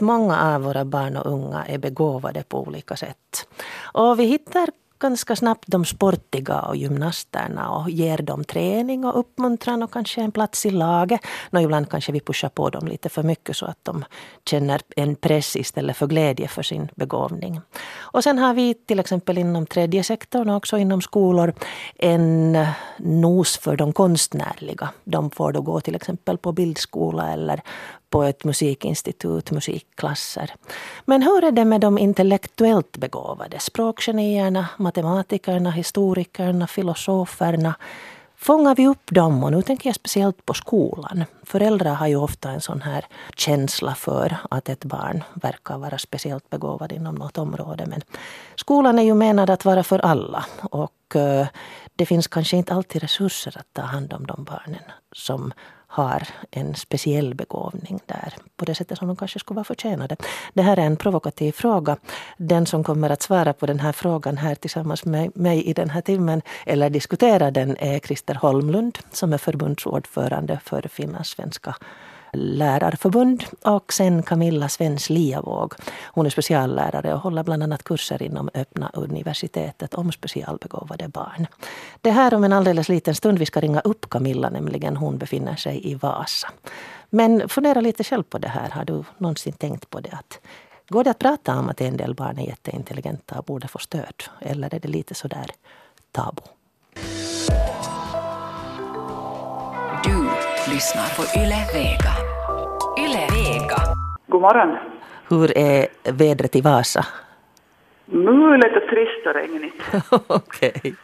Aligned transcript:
Många 0.00 0.54
av 0.54 0.62
våra 0.62 0.84
barn 0.84 1.16
och 1.16 1.32
unga 1.32 1.64
är 1.64 1.78
begåvade 1.78 2.42
på 2.42 2.62
olika 2.66 2.96
sätt. 2.96 3.48
Och 3.92 4.20
vi 4.20 4.24
hittar 4.24 4.68
ganska 4.98 5.36
snabbt 5.36 5.64
de 5.66 5.84
sportiga 5.84 6.60
och 6.60 6.76
gymnasterna 6.76 7.70
och 7.70 7.90
ger 7.90 8.18
dem 8.18 8.44
träning 8.44 9.04
och 9.04 9.18
uppmuntran 9.18 9.82
och 9.82 9.92
kanske 9.92 10.20
en 10.20 10.32
plats 10.32 10.66
i 10.66 10.70
laget. 10.70 11.20
Och 11.50 11.62
ibland 11.62 11.90
kanske 11.90 12.12
vi 12.12 12.20
pushar 12.20 12.48
på 12.48 12.70
dem 12.70 12.88
lite 12.88 13.08
för 13.08 13.22
mycket 13.22 13.56
så 13.56 13.66
att 13.66 13.78
de 13.82 14.04
känner 14.50 14.80
en 14.96 15.16
press 15.16 15.56
istället 15.56 15.96
för 15.96 16.06
glädje 16.06 16.48
för 16.48 16.62
sin 16.62 16.88
begåvning. 16.94 17.60
Och 17.96 18.22
sen 18.22 18.38
har 18.38 18.54
vi 18.54 18.74
till 18.74 19.00
exempel 19.00 19.38
inom 19.38 19.66
tredje 19.66 20.04
sektorn 20.04 20.50
och 20.50 20.56
också 20.56 20.78
inom 20.78 21.02
skolor 21.02 21.54
en 21.94 22.58
nos 22.98 23.58
för 23.58 23.76
de 23.76 23.92
konstnärliga. 23.92 24.88
De 25.04 25.30
får 25.30 25.52
då 25.52 25.60
gå 25.60 25.80
till 25.80 25.94
exempel 25.94 26.38
på 26.38 26.52
bildskola 26.52 27.32
eller 27.32 27.62
på 28.10 28.22
ett 28.22 28.44
musikinstitut, 28.44 29.50
musikklasser. 29.50 30.50
Men 31.04 31.22
hur 31.22 31.44
är 31.44 31.52
det 31.52 31.64
med 31.64 31.80
de 31.80 31.98
intellektuellt 31.98 32.96
begåvade? 32.96 33.58
Språkgenierna, 33.60 34.68
matematikerna, 34.78 35.70
historikerna, 35.70 36.66
filosoferna. 36.66 37.74
Fångar 38.36 38.74
vi 38.74 38.86
upp 38.86 39.10
dem? 39.10 39.44
Och 39.44 39.52
nu 39.52 39.62
tänker 39.62 39.88
jag 39.88 39.94
speciellt 39.94 40.46
på 40.46 40.54
skolan. 40.54 41.24
Föräldrar 41.42 41.94
har 41.94 42.06
ju 42.06 42.16
ofta 42.16 42.50
en 42.50 42.60
sån 42.60 42.82
här 42.82 43.04
känsla 43.36 43.94
för 43.94 44.36
att 44.50 44.68
ett 44.68 44.84
barn 44.84 45.24
verkar 45.34 45.78
vara 45.78 45.98
speciellt 45.98 46.50
begåvad 46.50 46.92
inom 46.92 47.14
något 47.14 47.38
område. 47.38 47.86
Men 47.86 48.00
skolan 48.56 48.98
är 48.98 49.02
ju 49.02 49.14
menad 49.14 49.50
att 49.50 49.64
vara 49.64 49.82
för 49.82 49.98
alla. 49.98 50.44
Och 50.62 51.16
eh, 51.16 51.46
det 51.96 52.06
finns 52.06 52.26
kanske 52.26 52.56
inte 52.56 52.74
alltid 52.74 53.02
resurser 53.02 53.58
att 53.58 53.72
ta 53.72 53.82
hand 53.82 54.12
om 54.12 54.26
de 54.26 54.44
barnen 54.44 54.82
som 55.12 55.52
har 55.96 56.28
en 56.50 56.74
speciell 56.74 57.34
begåvning 57.34 58.00
där 58.06 58.34
på 58.56 58.64
det 58.64 58.74
sättet 58.74 58.98
som 58.98 59.08
de 59.08 59.16
kanske 59.16 59.38
skulle 59.38 59.56
vara 59.56 59.64
förtjänade. 59.64 60.16
Det 60.54 60.62
här 60.62 60.76
är 60.76 60.86
en 60.86 60.96
provokativ 60.96 61.52
fråga. 61.52 61.96
Den 62.36 62.66
som 62.66 62.84
kommer 62.84 63.10
att 63.10 63.22
svara 63.22 63.52
på 63.52 63.66
den 63.66 63.80
här 63.80 63.92
frågan 63.92 64.36
här 64.36 64.54
tillsammans 64.54 65.04
med 65.04 65.36
mig 65.36 65.64
i 65.64 65.72
den 65.72 65.90
här 65.90 66.00
timmen 66.00 66.42
eller 66.66 66.90
diskutera 66.90 67.50
den 67.50 67.76
är 67.80 67.98
Christer 67.98 68.34
Holmlund 68.34 68.98
som 69.12 69.32
är 69.32 69.38
förbundsordförande 69.38 70.60
för 70.64 70.88
finlandssvenska 70.88 71.76
lärarförbund 72.36 73.44
och 73.62 73.92
sen 73.92 74.22
Camilla 74.22 74.68
Svens 74.68 75.10
Liavåg. 75.10 75.74
Hon 76.04 76.26
är 76.26 76.30
speciallärare 76.30 77.14
och 77.14 77.20
håller 77.20 77.42
bland 77.42 77.62
annat 77.62 77.82
kurser 77.82 78.22
inom 78.22 78.50
Öppna 78.54 78.90
universitetet 78.94 79.94
om 79.94 80.12
specialbegåvade 80.12 81.08
barn. 81.08 81.46
Det 82.00 82.10
här 82.10 82.34
om 82.34 82.44
en 82.44 82.52
alldeles 82.52 82.88
liten 82.88 83.14
stund. 83.14 83.38
Vi 83.38 83.46
ska 83.46 83.60
ringa 83.60 83.80
upp 83.80 84.10
Camilla 84.10 84.50
nämligen. 84.50 84.96
Hon 84.96 85.18
befinner 85.18 85.56
sig 85.56 85.90
i 85.90 85.94
Vasa. 85.94 86.48
Men 87.10 87.48
fundera 87.48 87.80
lite 87.80 88.04
själv 88.04 88.22
på 88.22 88.38
det 88.38 88.48
här. 88.48 88.70
Har 88.70 88.84
du 88.84 89.04
någonsin 89.18 89.52
tänkt 89.52 89.90
på 89.90 90.00
det? 90.00 90.12
att 90.12 90.40
Går 90.88 91.04
det 91.04 91.10
att 91.10 91.18
prata 91.18 91.58
om 91.58 91.68
att 91.68 91.80
en 91.80 91.96
del 91.96 92.14
barn 92.14 92.38
är 92.38 92.46
jätteintelligenta 92.46 93.38
och 93.38 93.44
borde 93.44 93.68
få 93.68 93.78
stöd? 93.78 94.24
Eller 94.40 94.74
är 94.74 94.80
det 94.80 94.88
lite 94.88 95.14
sådär 95.14 95.50
tabu? 96.12 96.42
Du 100.04 100.30
lyssnar 100.72 101.16
på 101.16 101.40
Yle 101.40 101.66
Vega. 101.74 102.25
Yle 102.98 103.26
Vega. 103.30 103.76
God 104.26 104.40
morgon. 104.40 104.76
Hur 105.28 105.58
är 105.58 105.86
vädret 106.12 106.56
i 106.56 106.60
Vasa? 106.60 107.06
Mulet 108.06 108.76
och 108.76 108.88
trist 108.88 109.26
och 109.26 109.34
regnigt. 109.34 109.74
Okej. 110.26 110.94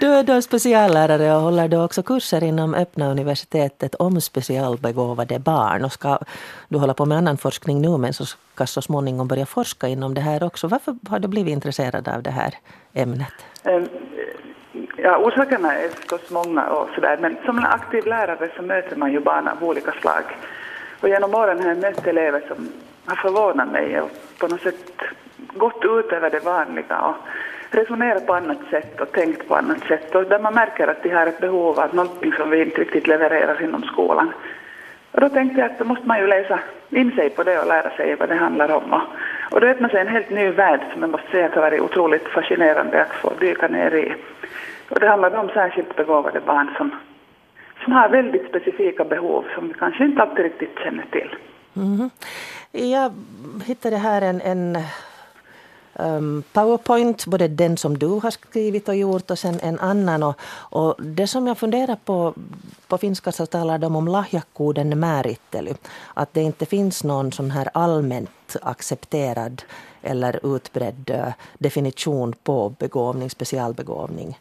Du 0.00 0.06
är 0.06 0.22
då 0.22 0.42
speciallärare 0.42 1.34
och 1.34 1.40
håller 1.40 1.68
då 1.68 1.84
också 1.84 2.02
kurser 2.02 2.44
inom 2.44 2.74
Öppna 2.74 3.10
universitetet 3.10 3.94
om 3.94 4.20
specialbegåvade 4.20 5.38
barn. 5.38 5.84
Och 5.84 5.92
ska, 5.92 6.18
du 6.68 6.78
håller 6.78 6.94
på 6.94 7.04
med 7.06 7.18
annan 7.18 7.38
forskning 7.38 7.80
nu 7.82 7.98
men 7.98 8.12
så 8.12 8.24
ska 8.26 8.66
så 8.66 8.82
småningom 8.82 9.28
börja 9.28 9.46
forska 9.46 9.88
inom 9.88 10.14
det 10.14 10.20
här 10.20 10.42
också. 10.42 10.68
Varför 10.68 10.96
har 11.08 11.18
du 11.18 11.28
blivit 11.28 11.52
intresserad 11.52 12.08
av 12.08 12.22
det 12.22 12.30
här 12.30 12.54
ämnet? 12.94 13.34
Ehm, 13.64 13.88
Ja, 14.96 15.18
orsakerna 15.18 15.74
är 15.74 15.88
förstås 15.88 16.30
många 16.30 16.66
och 16.66 16.88
sådär, 16.94 17.18
men 17.20 17.36
som 17.44 17.58
en 17.58 17.64
aktiv 17.64 18.06
lärare 18.06 18.50
så 18.56 18.62
möter 18.62 18.96
man 18.96 19.12
ju 19.12 19.20
barn 19.20 19.48
av 19.48 19.64
olika 19.64 19.92
slag. 19.92 20.24
Och 21.00 21.08
genom 21.08 21.34
åren 21.34 21.60
har 21.60 21.68
jag 21.68 21.78
mött 21.78 22.06
elever 22.06 22.42
som 22.48 22.68
har 23.06 23.16
förvånat 23.16 23.72
mig 23.72 24.00
och 24.00 24.10
på 24.38 24.48
något 24.48 24.60
sätt 24.60 25.02
gått 25.36 25.84
ut 25.84 26.12
över 26.12 26.30
det 26.30 26.44
vanliga 26.44 27.00
och 27.00 27.16
resonerat 27.70 28.26
på 28.26 28.34
annat 28.34 28.58
sätt 28.70 29.00
och 29.00 29.12
tänkt 29.12 29.48
på 29.48 29.54
annat 29.54 29.80
sätt 29.88 30.14
och 30.14 30.24
där 30.24 30.38
man 30.38 30.54
märker 30.54 30.88
att 30.88 31.02
de 31.02 31.10
har 31.10 31.26
ett 31.26 31.40
behov 31.40 31.80
av 31.80 31.94
någonting 31.94 32.32
som 32.32 32.50
vi 32.50 32.62
inte 32.62 32.80
riktigt 32.80 33.06
levererar 33.06 33.62
inom 33.62 33.82
skolan. 33.82 34.32
Och 35.12 35.20
då 35.20 35.28
tänkte 35.28 35.60
jag 35.60 35.70
att 35.70 35.78
då 35.78 35.84
måste 35.84 36.06
man 36.06 36.18
ju 36.18 36.26
läsa 36.26 36.60
in 36.90 37.12
sig 37.12 37.30
på 37.30 37.42
det 37.42 37.58
och 37.58 37.66
lära 37.66 37.90
sig 37.90 38.14
vad 38.14 38.28
det 38.28 38.34
handlar 38.34 38.70
om. 38.70 38.92
Och, 38.92 39.02
och 39.50 39.60
då 39.60 39.66
öppnar 39.66 39.88
sig 39.88 40.00
en 40.00 40.08
helt 40.08 40.30
ny 40.30 40.50
värld 40.50 40.80
som 40.92 41.00
jag 41.00 41.10
måste 41.10 41.30
säga 41.30 41.46
att 41.46 41.54
har 41.54 41.62
varit 41.62 41.80
otroligt 41.80 42.28
fascinerande 42.28 43.02
att 43.02 43.12
få 43.12 43.32
dyka 43.40 43.68
ner 43.68 43.94
i. 43.94 44.14
Och 44.88 45.00
det 45.00 45.08
handlar 45.08 45.36
om 45.36 45.48
särskilt 45.48 45.96
begåvade 45.96 46.40
barn 46.40 46.74
som, 46.76 46.90
som 47.84 47.92
har 47.92 48.08
väldigt 48.08 48.48
specifika 48.48 49.04
behov 49.04 49.44
som 49.54 49.68
vi 49.68 49.74
kanske 49.74 50.04
inte 50.04 50.22
alltid 50.22 50.44
riktigt 50.44 50.78
känner 50.84 51.06
till. 51.12 51.34
Mm. 51.76 52.10
Jag 52.72 53.12
hittade 53.66 53.96
här 53.96 54.22
en, 54.22 54.40
en 54.40 54.78
um, 55.98 56.42
powerpoint, 56.52 57.26
både 57.26 57.48
den 57.48 57.76
som 57.76 57.98
du 57.98 58.06
har 58.06 58.30
skrivit 58.30 58.88
och 58.88 58.96
gjort 58.96 59.30
och 59.30 59.38
sen 59.38 59.60
en 59.62 59.78
annan. 59.78 60.22
Och, 60.22 60.34
och 60.70 60.94
det 61.02 61.26
som 61.26 61.46
jag 61.46 61.58
funderar 61.58 61.96
på, 62.04 62.34
på 62.88 62.98
finska 62.98 63.32
så 63.32 63.46
talar 63.46 63.78
de 63.78 63.96
om 63.96 64.08
lahjakkuuden 64.08 65.00
määrittely. 65.00 65.72
Att 66.14 66.34
det 66.34 66.40
inte 66.40 66.66
finns 66.66 67.04
någon 67.04 67.32
sån 67.32 67.50
här 67.50 67.68
allmänt 67.74 68.56
accepterad 68.62 69.62
eller 70.02 70.56
utbredd 70.56 71.10
uh, 71.10 71.32
definition 71.58 72.34
på 72.44 72.74
begåvning, 72.78 73.30
specialbegåvning. 73.30 74.38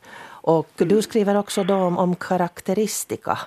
Och 0.56 0.74
du 0.76 1.02
skriver 1.02 1.40
också 1.40 1.64
då 1.64 1.76
om, 1.76 1.98
om 1.98 2.16
karaktäristika. 2.16 3.38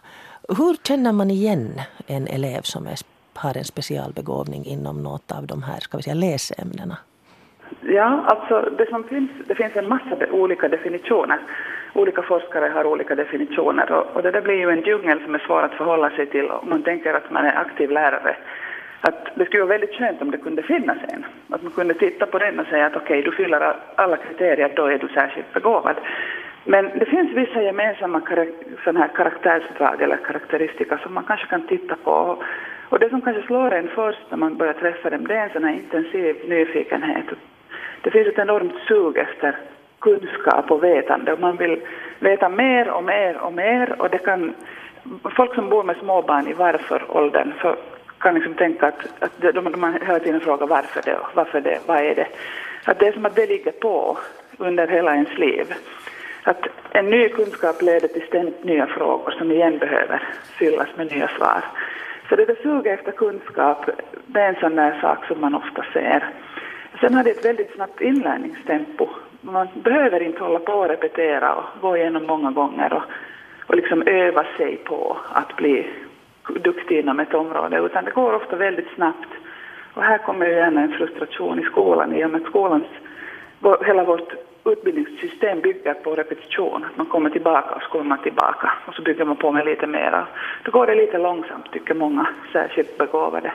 Hur 0.59 0.75
känner 0.89 1.13
man 1.13 1.31
igen 1.31 1.81
en 2.07 2.27
elev 2.27 2.63
som 2.63 2.87
är, 2.87 2.99
har 3.35 3.57
en 3.57 3.65
specialbegåvning 3.65 4.65
inom 4.65 5.03
något 5.03 5.33
av 5.39 5.47
de 5.47 5.63
här 5.63 5.81
ska 5.81 5.97
vi 5.97 6.03
säga, 6.03 6.15
läsämnena? 6.15 6.97
Ja, 7.81 8.25
alltså 8.27 8.71
det 8.79 8.87
som 8.91 9.05
finns, 9.05 9.31
det 9.49 9.55
finns 9.55 9.77
en 9.77 9.89
massa 9.89 10.15
olika 10.33 10.69
definitioner. 10.69 11.39
Olika 11.95 12.23
forskare 12.23 12.69
har 12.75 12.85
olika 12.85 13.15
definitioner 13.15 13.93
och, 13.93 14.17
och 14.17 14.23
det 14.23 14.31
där 14.31 14.43
blir 14.43 14.61
ju 14.65 14.71
en 14.71 14.83
djungel 14.83 15.23
som 15.25 15.35
är 15.35 15.43
svår 15.47 15.63
att 15.63 15.75
förhålla 15.75 16.11
sig 16.11 16.27
till 16.27 16.51
om 16.51 16.69
man 16.69 16.83
tänker 16.83 17.15
att 17.15 17.31
man 17.31 17.45
är 17.47 17.57
aktiv 17.59 17.91
lärare. 17.91 18.37
Att 19.01 19.25
det 19.35 19.45
skulle 19.45 19.63
vara 19.63 19.79
väldigt 19.79 19.99
skönt 19.99 20.23
om 20.23 20.31
det 20.31 20.39
kunde 20.39 20.63
finnas 20.63 20.99
en. 21.09 21.25
Att 21.49 21.63
man 21.63 21.73
kunde 21.73 21.95
titta 21.95 22.27
på 22.27 22.39
den 22.39 22.61
och 22.61 22.67
säga 22.67 22.87
att 22.87 22.97
okej, 22.97 23.19
okay, 23.19 23.23
du 23.23 23.37
fyller 23.37 23.77
alla 23.95 24.17
kriterier, 24.17 24.73
då 24.77 24.87
är 24.87 24.99
du 24.99 25.09
särskilt 25.09 25.53
begåvad. 25.53 25.97
Men 26.71 26.91
det 26.99 27.05
finns 27.05 27.33
vissa 27.33 27.63
gemensamma 27.63 28.23
sån 28.85 28.97
här 28.97 29.09
karaktärsdrag 29.09 30.03
eller 30.03 30.17
karaktäristika 30.17 30.99
som 30.99 31.15
man 31.15 31.25
kanske 31.25 31.47
kan 31.47 31.67
titta 31.67 31.97
på. 32.05 32.43
Och 32.89 32.99
det 32.99 33.11
som 33.11 33.21
kanske 33.21 33.43
slår 33.43 33.75
en 33.75 33.89
först 33.89 34.31
när 34.31 34.39
man 34.39 34.57
börjar 34.57 34.73
träffa 34.73 35.11
dem, 35.11 35.27
det 35.27 35.35
är 35.35 35.45
en 35.45 35.53
sån 35.53 35.65
här 35.65 35.75
intensiv 35.75 36.37
nyfikenhet. 36.49 37.25
Det 38.03 38.11
finns 38.11 38.29
ett 38.29 38.39
enormt 38.39 38.75
sug 38.89 39.17
efter 39.17 39.57
kunskap 40.01 40.71
och 40.71 40.85
vetande 40.85 41.33
och 41.33 41.41
man 41.41 41.57
vill 41.57 41.81
veta 42.19 42.49
mer 42.49 42.91
och 42.91 43.05
mer 43.05 43.37
och 43.37 43.53
mer 43.53 44.03
och 44.03 44.11
det 44.11 44.19
kan 44.19 44.55
folk 45.37 45.55
som 45.55 45.69
bor 45.69 45.83
med 45.83 45.97
småbarn 45.97 46.47
i 46.47 46.53
varför-åldern 46.53 47.53
så 47.63 47.77
kan 48.19 48.35
liksom 48.35 48.55
tänka 48.55 48.87
att, 48.87 49.23
att 49.23 49.33
de, 49.41 49.53
de, 49.53 49.73
de 49.73 49.95
hela 50.07 50.19
tiden 50.19 50.41
frågar 50.41 50.67
varför 50.67 51.03
det, 51.03 51.19
varför 51.35 51.61
det, 51.61 51.79
vad 51.87 51.99
är 51.99 52.15
det? 52.15 52.27
Att 52.85 52.99
det 52.99 53.09
är 53.09 53.13
som 53.13 53.27
att 53.27 53.37
det 53.37 53.47
ligger 53.47 53.73
på 53.73 54.19
under 54.59 54.89
hela 54.89 55.15
ens 55.15 55.39
liv 55.39 55.75
att 56.45 56.67
en 56.91 57.11
ny 57.11 57.29
kunskap 57.29 57.83
leder 57.83 58.09
till 58.09 58.27
ständigt 58.27 58.65
nya 58.65 58.87
frågor 58.87 59.31
som 59.31 59.51
igen 59.51 59.79
behöver 59.79 60.23
fyllas 60.59 60.89
med 60.97 61.13
nya 61.13 61.29
svar. 61.29 61.65
Så 62.29 62.37
det 62.37 62.45
där 62.45 62.57
suget 62.63 62.99
efter 62.99 63.13
kunskap, 63.13 63.91
det 64.27 64.41
är 64.41 64.49
en 64.49 64.61
sån 64.61 64.77
där 64.77 65.01
sak 65.01 65.27
som 65.27 65.41
man 65.41 65.55
ofta 65.55 65.85
ser. 65.93 66.25
Sen 67.01 67.15
har 67.15 67.25
det 67.25 67.31
ett 67.31 67.45
väldigt 67.45 67.75
snabbt 67.75 68.01
inlärningstempo. 68.01 69.09
Man 69.41 69.69
behöver 69.75 70.23
inte 70.23 70.43
hålla 70.45 70.59
på 70.59 70.73
och 70.73 70.89
repetera 70.89 71.55
och 71.55 71.65
gå 71.81 71.97
igenom 71.97 72.27
många 72.27 72.51
gånger 72.51 72.93
och, 72.93 73.03
och 73.67 73.77
liksom 73.77 74.03
öva 74.07 74.47
sig 74.57 74.77
på 74.77 75.17
att 75.33 75.57
bli 75.57 75.87
duktig 76.61 76.99
inom 76.99 77.21
ett 77.21 77.35
område, 77.35 77.79
utan 77.79 78.05
det 78.05 78.11
går 78.11 78.35
ofta 78.35 78.57
väldigt 78.57 78.95
snabbt. 78.95 79.29
Och 79.95 80.03
här 80.03 80.19
kommer 80.19 80.47
ju 80.47 80.53
gärna 80.53 80.81
en 80.81 80.93
frustration 80.93 81.61
i 81.61 81.63
skolan 81.63 82.15
i 82.15 82.25
och 82.25 82.31
med 82.31 82.41
att 82.41 82.49
skolans, 82.49 82.85
hela 83.87 84.05
vårt 84.05 84.33
utbildningssystem 84.65 85.61
bygger 85.61 85.95
på 85.95 86.15
repetition. 86.15 86.85
Att 86.85 86.97
man 86.97 87.07
kommer 87.07 87.31
tillbaka 87.31 87.75
och 87.75 87.83
så 87.83 87.89
kommer 87.89 88.05
man 88.05 88.23
tillbaka 88.23 88.73
och 88.87 88.95
så 88.95 89.03
bygger 89.03 89.25
man 89.25 89.37
på 89.37 89.53
med 89.53 89.65
lite 89.65 89.87
mera. 89.87 90.27
Då 90.65 90.71
går 90.71 90.87
det 90.87 90.95
lite 90.95 91.19
långsamt 91.19 91.73
tycker 91.73 91.95
många, 91.95 92.27
särskilt 92.53 92.99
begåvade. 92.99 93.53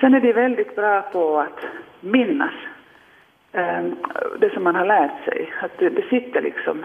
Sen 0.00 0.14
är 0.14 0.20
de 0.20 0.32
väldigt 0.32 0.76
bra 0.76 1.02
på 1.02 1.40
att 1.40 1.66
minnas 2.00 2.54
eh, 3.52 3.84
det 4.38 4.50
som 4.54 4.64
man 4.64 4.74
har 4.74 4.86
lärt 4.86 5.24
sig. 5.24 5.52
Att 5.60 5.78
det, 5.78 5.88
det 5.88 6.08
sitter 6.10 6.42
liksom 6.42 6.84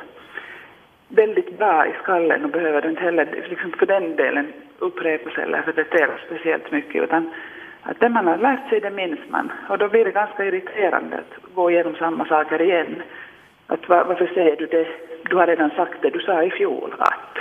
väldigt 1.07 1.57
bra 1.57 1.87
i 1.87 1.91
skallen 2.03 2.43
och 2.43 2.49
behöver 2.49 2.89
inte 2.89 3.01
heller 3.01 3.45
liksom 3.49 3.71
för 3.71 3.85
den 3.85 4.15
delen 4.15 4.53
upprepas 4.79 5.37
eller 5.37 5.61
repeteras 5.61 6.21
speciellt 6.25 6.71
mycket 6.71 7.03
utan 7.03 7.31
att 7.85 7.99
det 7.99 8.09
man 8.09 8.27
har 8.27 8.37
lärt 8.37 8.69
sig 8.69 8.79
det 8.81 8.91
minns 8.91 9.19
man 9.29 9.51
och 9.69 9.77
då 9.77 9.87
blir 9.87 10.05
det 10.05 10.11
ganska 10.11 10.45
irriterande 10.45 11.17
att 11.17 11.53
gå 11.55 11.71
igenom 11.71 11.95
samma 11.95 12.25
saker 12.25 12.61
igen. 12.61 13.01
Att 13.67 13.89
var, 13.89 14.03
varför 14.03 14.27
säger 14.27 14.55
du 14.55 14.65
det? 14.65 14.87
Du 15.29 15.35
har 15.35 15.47
redan 15.47 15.69
sagt 15.69 16.01
det 16.01 16.09
du 16.09 16.19
sa 16.19 16.43
i 16.43 16.51
fjol 16.51 16.95
att. 16.99 17.37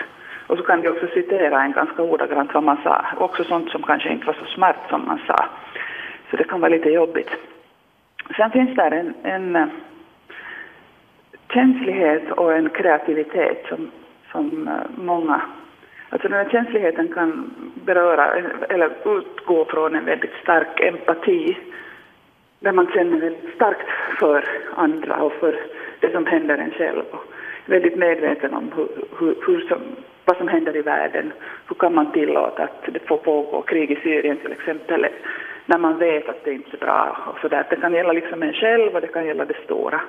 Och 0.46 0.56
så 0.58 0.62
kan 0.64 0.80
du 0.80 0.88
också 0.88 1.06
citera 1.06 1.62
en 1.62 1.72
ganska 1.72 2.02
ordagrant 2.02 2.54
vad 2.54 2.62
man 2.62 2.78
sa. 2.82 3.04
Också 3.18 3.44
sånt 3.44 3.70
som 3.70 3.82
kanske 3.82 4.12
inte 4.12 4.26
var 4.26 4.34
så 4.34 4.44
smart 4.44 4.76
som 4.88 5.06
man 5.06 5.20
sa. 5.26 5.46
Så 6.30 6.36
det 6.36 6.44
kan 6.44 6.60
vara 6.60 6.70
lite 6.70 6.90
jobbigt. 6.90 7.30
Sen 8.36 8.50
finns 8.50 8.76
där 8.76 8.90
en, 8.90 9.14
en 9.22 9.56
eh, 9.56 9.66
känslighet 11.52 12.30
och 12.30 12.54
en 12.54 12.70
kreativitet 12.70 13.66
som, 13.68 13.90
som 14.32 14.68
eh, 14.68 15.02
många 15.04 15.40
Alltså 16.08 16.28
den 16.28 16.38
här 16.38 16.50
känsligheten 16.50 17.08
kan 17.08 17.54
beröra 17.74 18.34
eller 18.68 18.90
utgå 19.04 19.64
från 19.64 19.94
en 19.94 20.04
väldigt 20.04 20.34
stark 20.42 20.80
empati 20.80 21.56
där 22.60 22.72
man 22.72 22.86
känner 22.86 23.20
väldigt 23.20 23.54
starkt 23.54 23.88
för 24.18 24.44
andra 24.74 25.16
och 25.16 25.32
för 25.32 25.60
det 26.00 26.12
som 26.12 26.26
händer 26.26 26.58
en 26.58 26.70
själv. 26.70 27.02
Och 27.10 27.24
väldigt 27.66 27.96
medveten 27.96 28.54
om 28.54 28.72
hur, 28.76 28.88
hur, 29.18 29.36
hur 29.46 29.60
som, 29.68 29.78
vad 30.24 30.36
som 30.36 30.48
händer 30.48 30.76
i 30.76 30.82
världen. 30.82 31.32
Hur 31.68 31.74
kan 31.74 31.94
man 31.94 32.12
tillåta 32.12 32.62
att 32.62 32.84
det 32.86 33.08
får 33.08 33.16
pågå 33.16 33.62
krig 33.62 33.90
i 33.90 33.96
Syrien 34.02 34.36
till 34.36 34.52
exempel 34.52 35.06
när 35.66 35.78
man 35.78 35.98
vet 35.98 36.28
att 36.28 36.44
det 36.44 36.52
inte 36.52 36.76
är 36.76 36.86
bra 36.86 37.18
och 37.32 37.38
så 37.40 37.48
där. 37.48 37.66
Det 37.70 37.76
kan 37.76 37.92
gälla 37.92 38.12
liksom 38.12 38.42
en 38.42 38.52
själv 38.52 38.94
och 38.94 39.00
det 39.00 39.06
kan 39.06 39.26
gälla 39.26 39.44
det 39.44 39.64
stora. 39.64 40.00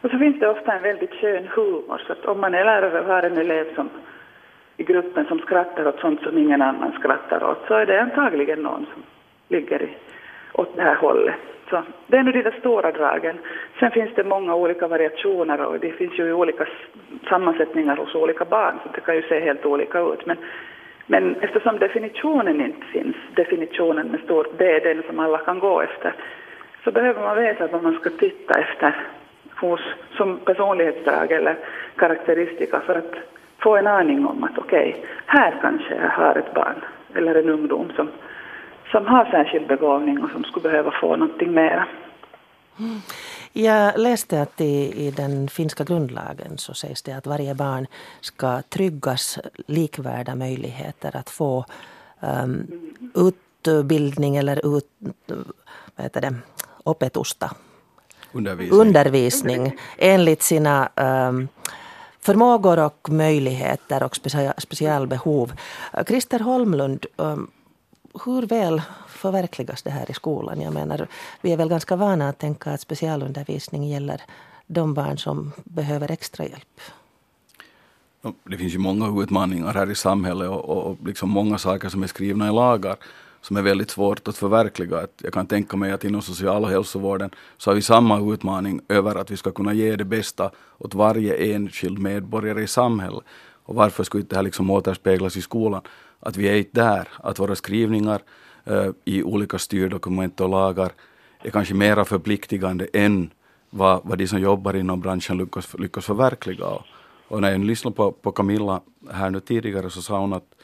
Och 0.00 0.10
så 0.10 0.18
finns 0.18 0.40
det 0.40 0.48
ofta 0.48 0.72
en 0.72 0.82
väldigt 0.82 1.14
skön 1.14 1.48
humor 1.54 2.02
så 2.06 2.12
att 2.12 2.24
om 2.24 2.40
man 2.40 2.54
är 2.54 2.64
lärare 2.64 3.00
och 3.00 3.06
har 3.06 3.22
en 3.22 3.38
elev 3.38 3.74
som 3.74 3.90
i 4.78 4.84
gruppen 4.84 5.26
som 5.26 5.38
skrattar 5.38 5.88
åt 5.88 6.00
sånt 6.00 6.22
som 6.22 6.38
ingen 6.38 6.62
annan 6.62 6.92
skrattar 6.92 7.44
åt 7.50 7.64
så 7.68 7.74
är 7.74 7.86
det 7.86 8.02
antagligen 8.02 8.62
någon 8.62 8.86
som 8.92 9.02
ligger 9.48 9.82
i, 9.82 9.88
åt 10.52 10.76
det 10.76 10.82
här 10.82 10.94
hållet. 10.94 11.34
Så 11.70 11.82
det 12.06 12.16
är 12.16 12.22
nu 12.22 12.32
de 12.32 12.42
där 12.42 12.54
stora 12.58 12.92
dragen. 12.92 13.38
Sen 13.80 13.90
finns 13.90 14.10
det 14.14 14.24
många 14.24 14.54
olika 14.54 14.86
variationer 14.86 15.60
och 15.60 15.80
det 15.80 15.92
finns 15.92 16.18
ju 16.18 16.32
olika 16.32 16.66
sammansättningar 17.28 17.96
hos 17.96 18.14
olika 18.14 18.44
barn 18.44 18.78
så 18.82 18.88
det 18.94 19.00
kan 19.00 19.16
ju 19.16 19.22
se 19.22 19.40
helt 19.40 19.66
olika 19.66 20.00
ut. 20.00 20.26
Men, 20.26 20.36
men 21.06 21.36
eftersom 21.40 21.78
definitionen 21.78 22.60
inte 22.60 22.86
finns, 22.86 23.16
definitionen 23.34 24.06
med 24.06 24.20
stort 24.20 24.58
D, 24.58 24.80
den 24.84 25.02
som 25.06 25.20
alla 25.20 25.38
kan 25.38 25.58
gå 25.58 25.80
efter, 25.80 26.14
så 26.84 26.90
behöver 26.90 27.22
man 27.22 27.36
veta 27.36 27.66
vad 27.66 27.82
man 27.82 27.94
ska 28.00 28.10
titta 28.10 28.60
efter 28.60 28.96
hos, 29.56 29.80
som 30.16 30.38
personlighetsdrag 30.38 31.32
eller 31.32 31.56
karaktäristika 31.96 32.80
för 32.80 32.94
att 32.94 33.14
få 33.62 33.76
en 33.76 33.86
aning 33.86 34.26
om 34.26 34.44
att 34.44 34.58
okej, 34.58 34.90
okay, 34.90 35.02
här 35.26 35.58
kanske 35.60 35.94
jag 35.94 36.10
har 36.10 36.36
ett 36.36 36.54
barn 36.54 36.84
eller 37.14 37.34
en 37.34 37.48
ungdom 37.48 37.92
som, 37.96 38.10
som 38.92 39.06
har 39.06 39.24
särskild 39.24 39.66
begåvning 39.66 40.22
och 40.22 40.30
som 40.30 40.44
skulle 40.44 40.62
behöva 40.62 40.90
få 41.00 41.16
någonting 41.16 41.54
mera. 41.54 41.86
Mm. 42.78 43.00
Jag 43.52 43.98
läste 43.98 44.42
att 44.42 44.60
i, 44.60 45.06
i 45.06 45.10
den 45.10 45.48
finska 45.48 45.84
grundlagen 45.84 46.58
så 46.58 46.74
sägs 46.74 47.02
det 47.02 47.12
att 47.12 47.26
varje 47.26 47.54
barn 47.54 47.86
ska 48.20 48.62
tryggas 48.62 49.38
likvärda 49.66 50.34
möjligheter 50.34 51.16
att 51.16 51.30
få 51.30 51.64
um, 52.20 52.66
utbildning 53.14 54.36
eller 54.36 54.76
ut, 54.76 54.84
vad 55.96 56.04
heter 56.04 56.20
det, 56.20 56.34
opetusta. 56.84 57.50
Undervisning. 58.32 58.80
Undervisning 58.80 59.78
enligt 59.98 60.42
sina 60.42 60.88
um, 60.96 61.48
förmågor 62.28 62.78
och 62.78 63.08
möjligheter 63.10 64.02
och 64.02 64.16
specialbehov. 64.58 65.52
Christer 66.08 66.38
Holmlund, 66.38 67.06
um, 67.16 67.50
hur 68.24 68.42
väl 68.46 68.82
förverkligas 69.08 69.82
det 69.82 69.90
här 69.90 70.10
i 70.10 70.14
skolan? 70.14 70.60
Jag 70.60 70.72
menar, 70.72 71.08
vi 71.40 71.52
är 71.52 71.56
väl 71.56 71.68
ganska 71.68 71.96
vana 71.96 72.28
att 72.28 72.38
tänka 72.38 72.70
att 72.70 72.80
specialundervisning 72.80 73.88
gäller 73.88 74.20
de 74.66 74.94
barn 74.94 75.18
som 75.18 75.52
behöver 75.64 76.10
extra 76.10 76.44
hjälp. 76.44 76.80
Det 78.44 78.56
finns 78.56 78.74
ju 78.74 78.78
många 78.78 79.22
utmaningar 79.22 79.74
här 79.74 79.90
i 79.90 79.94
samhället 79.94 80.48
och, 80.48 80.64
och, 80.64 80.90
och 80.90 80.96
liksom 81.06 81.30
många 81.30 81.58
saker 81.58 81.88
som 81.88 82.02
är 82.02 82.06
skrivna 82.06 82.48
i 82.48 82.52
lagar 82.52 82.96
som 83.40 83.56
är 83.56 83.62
väldigt 83.62 83.90
svårt 83.90 84.28
att 84.28 84.36
förverkliga. 84.36 85.06
Jag 85.22 85.32
kan 85.32 85.46
tänka 85.46 85.76
mig 85.76 85.92
att 85.92 86.04
inom 86.04 86.22
social 86.22 86.62
och 86.62 86.70
hälsovården 86.70 87.30
så 87.56 87.70
har 87.70 87.74
vi 87.74 87.82
samma 87.82 88.32
utmaning 88.34 88.80
över 88.88 89.14
att 89.14 89.30
vi 89.30 89.36
ska 89.36 89.50
kunna 89.50 89.72
ge 89.72 89.96
det 89.96 90.04
bästa 90.04 90.50
åt 90.78 90.94
varje 90.94 91.54
enskild 91.54 91.98
medborgare 91.98 92.62
i 92.62 92.66
samhället. 92.66 93.24
Och 93.64 93.74
varför 93.74 94.04
skulle 94.04 94.20
inte 94.20 94.34
det 94.34 94.38
här 94.38 94.42
liksom 94.42 94.70
återspeglas 94.70 95.36
i 95.36 95.42
skolan? 95.42 95.82
Att 96.20 96.36
vi 96.36 96.48
är 96.48 96.56
inte 96.56 96.80
där, 96.80 97.08
att 97.16 97.38
våra 97.38 97.54
skrivningar 97.54 98.20
eh, 98.64 98.90
i 99.04 99.22
olika 99.22 99.58
styrdokument 99.58 100.40
och 100.40 100.48
lagar 100.48 100.92
är 101.42 101.50
kanske 101.50 101.74
mera 101.74 102.04
förpliktigande 102.04 102.88
än 102.92 103.30
vad, 103.70 104.00
vad 104.04 104.18
de 104.18 104.26
som 104.26 104.40
jobbar 104.40 104.76
inom 104.76 105.00
branschen 105.00 105.38
lyckas, 105.38 105.74
lyckas 105.78 106.04
förverkliga. 106.04 106.66
Och, 106.66 106.82
och 107.28 107.40
när 107.40 107.50
jag 107.50 107.64
lyssnade 107.64 107.96
på, 107.96 108.12
på 108.12 108.32
Camilla 108.32 108.80
här 109.10 109.30
nu 109.30 109.40
tidigare 109.40 109.90
så 109.90 110.02
sa 110.02 110.18
hon 110.18 110.32
att 110.32 110.54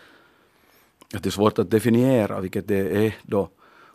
att 1.16 1.22
det 1.22 1.28
är 1.28 1.30
svårt 1.30 1.58
att 1.58 1.70
definiera 1.70 2.40
vilket 2.40 2.68
det 2.68 3.06
är 3.06 3.16
då. 3.22 3.48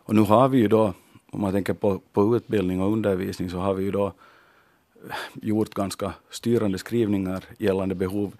Och 0.09 0.15
nu 0.15 0.21
har 0.21 0.49
vi 0.49 0.57
ju 0.57 0.67
då, 0.67 0.93
om 1.31 1.41
man 1.41 1.51
tänker 1.51 1.73
på, 1.73 2.01
på 2.13 2.35
utbildning 2.35 2.81
och 2.81 2.91
undervisning, 2.91 3.49
så 3.49 3.57
har 3.57 3.73
vi 3.73 3.83
ju 3.83 3.91
då 3.91 4.05
eh, 4.05 5.15
gjort 5.33 5.73
ganska 5.73 6.13
styrande 6.29 6.77
skrivningar 6.77 7.43
gällande 7.57 7.95
behov 7.95 8.33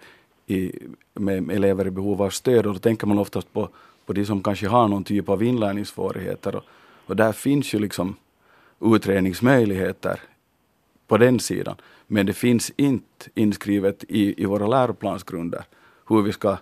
i, 0.46 0.72
med 1.14 1.50
elever 1.50 1.86
i 1.86 1.90
behov 1.90 2.22
av 2.22 2.30
stöd 2.30 2.66
och 2.66 2.72
då 2.72 2.78
tänker 2.78 3.06
man 3.06 3.18
oftast 3.18 3.52
på, 3.52 3.68
på 4.06 4.12
de 4.12 4.26
som 4.26 4.42
kanske 4.42 4.68
har 4.68 4.88
någon 4.88 5.04
typ 5.04 5.28
av 5.28 5.42
inlärningssvårigheter 5.42 6.56
och, 6.56 6.64
och 7.06 7.16
där 7.16 7.32
finns 7.32 7.74
ju 7.74 7.78
liksom 7.78 8.16
utredningsmöjligheter 8.80 10.20
på 11.06 11.16
den 11.16 11.40
sidan. 11.40 11.76
Men 12.06 12.26
det 12.26 12.32
finns 12.32 12.72
inte 12.76 13.30
inskrivet 13.34 14.04
i, 14.08 14.42
i 14.42 14.44
våra 14.44 14.66
läroplansgrunder 14.66 15.64
hur 16.08 16.22
vi 16.22 16.32
ska 16.32 16.56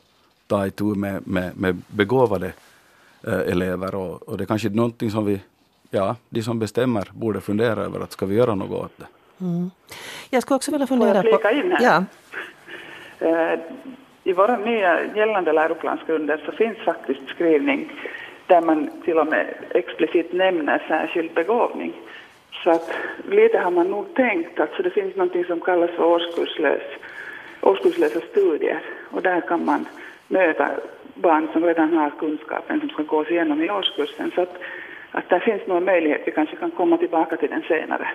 ta 0.48 0.66
itu 0.66 0.84
med, 0.84 1.26
med, 1.26 1.52
med 1.56 1.76
begåvade 1.88 2.52
äh, 3.26 3.52
elever 3.52 3.94
och, 3.94 4.28
och 4.28 4.38
det 4.38 4.44
är 4.44 4.46
kanske 4.46 4.68
är 4.68 4.70
någonting 4.70 5.10
som 5.10 5.26
vi, 5.26 5.40
ja, 5.90 6.16
de 6.28 6.42
som 6.42 6.58
bestämmer 6.58 7.08
borde 7.12 7.40
fundera 7.40 7.80
över 7.80 8.00
att 8.00 8.12
ska 8.12 8.26
vi 8.26 8.34
göra 8.34 8.54
något 8.54 8.84
åt 8.84 8.98
det. 8.98 9.06
Mm. 9.40 9.70
Jag 10.30 10.42
skulle 10.42 10.56
också 10.56 10.70
vilja 10.70 10.86
fundera 10.86 11.22
på... 11.22 11.38
Får 11.42 11.52
in 11.52 11.72
här? 11.72 11.82
Ja. 11.82 12.04
Uh, 13.22 13.60
I 14.24 14.32
våra 14.32 14.56
nya 14.56 15.16
gällande 15.16 15.52
läroplansgrunder 15.52 16.42
så 16.46 16.52
finns 16.52 16.78
faktiskt 16.78 17.28
skrivning 17.28 17.92
där 18.46 18.60
man 18.60 18.90
till 19.04 19.18
och 19.18 19.26
med 19.26 19.54
explicit 19.70 20.32
nämner 20.32 20.84
särskild 20.88 21.34
begåvning. 21.34 21.92
Så 22.64 22.70
att 22.70 22.90
lite 23.28 23.58
har 23.58 23.70
man 23.70 23.90
nog 23.90 24.14
tänkt 24.14 24.60
att 24.60 24.70
så 24.76 24.82
det 24.82 24.90
finns 24.90 25.16
något 25.16 25.46
som 25.46 25.60
kallas 25.60 25.90
för 25.90 26.04
årskurslös, 26.04 26.82
årskurslösa 27.60 28.20
studier 28.30 28.82
och 29.10 29.22
där 29.22 29.40
kan 29.40 29.64
man 29.64 29.86
möta 30.28 30.70
barn 31.14 31.48
som 31.52 31.64
redan 31.64 31.92
har 31.92 32.10
kunskapen 32.10 32.80
som 32.80 32.88
ska 32.88 33.02
gås 33.02 33.30
igenom 33.30 33.62
i 33.62 33.70
årskursen. 33.70 34.30
Så 34.34 34.40
att, 34.40 34.54
att 35.10 35.28
där 35.28 35.40
finns 35.40 35.66
nog 35.66 35.76
en 35.76 35.84
möjlighet, 35.84 36.22
vi 36.26 36.32
kanske 36.32 36.56
kan 36.56 36.70
komma 36.70 36.96
tillbaka 36.98 37.36
till 37.36 37.50
den 37.50 37.62
senare. 37.62 38.08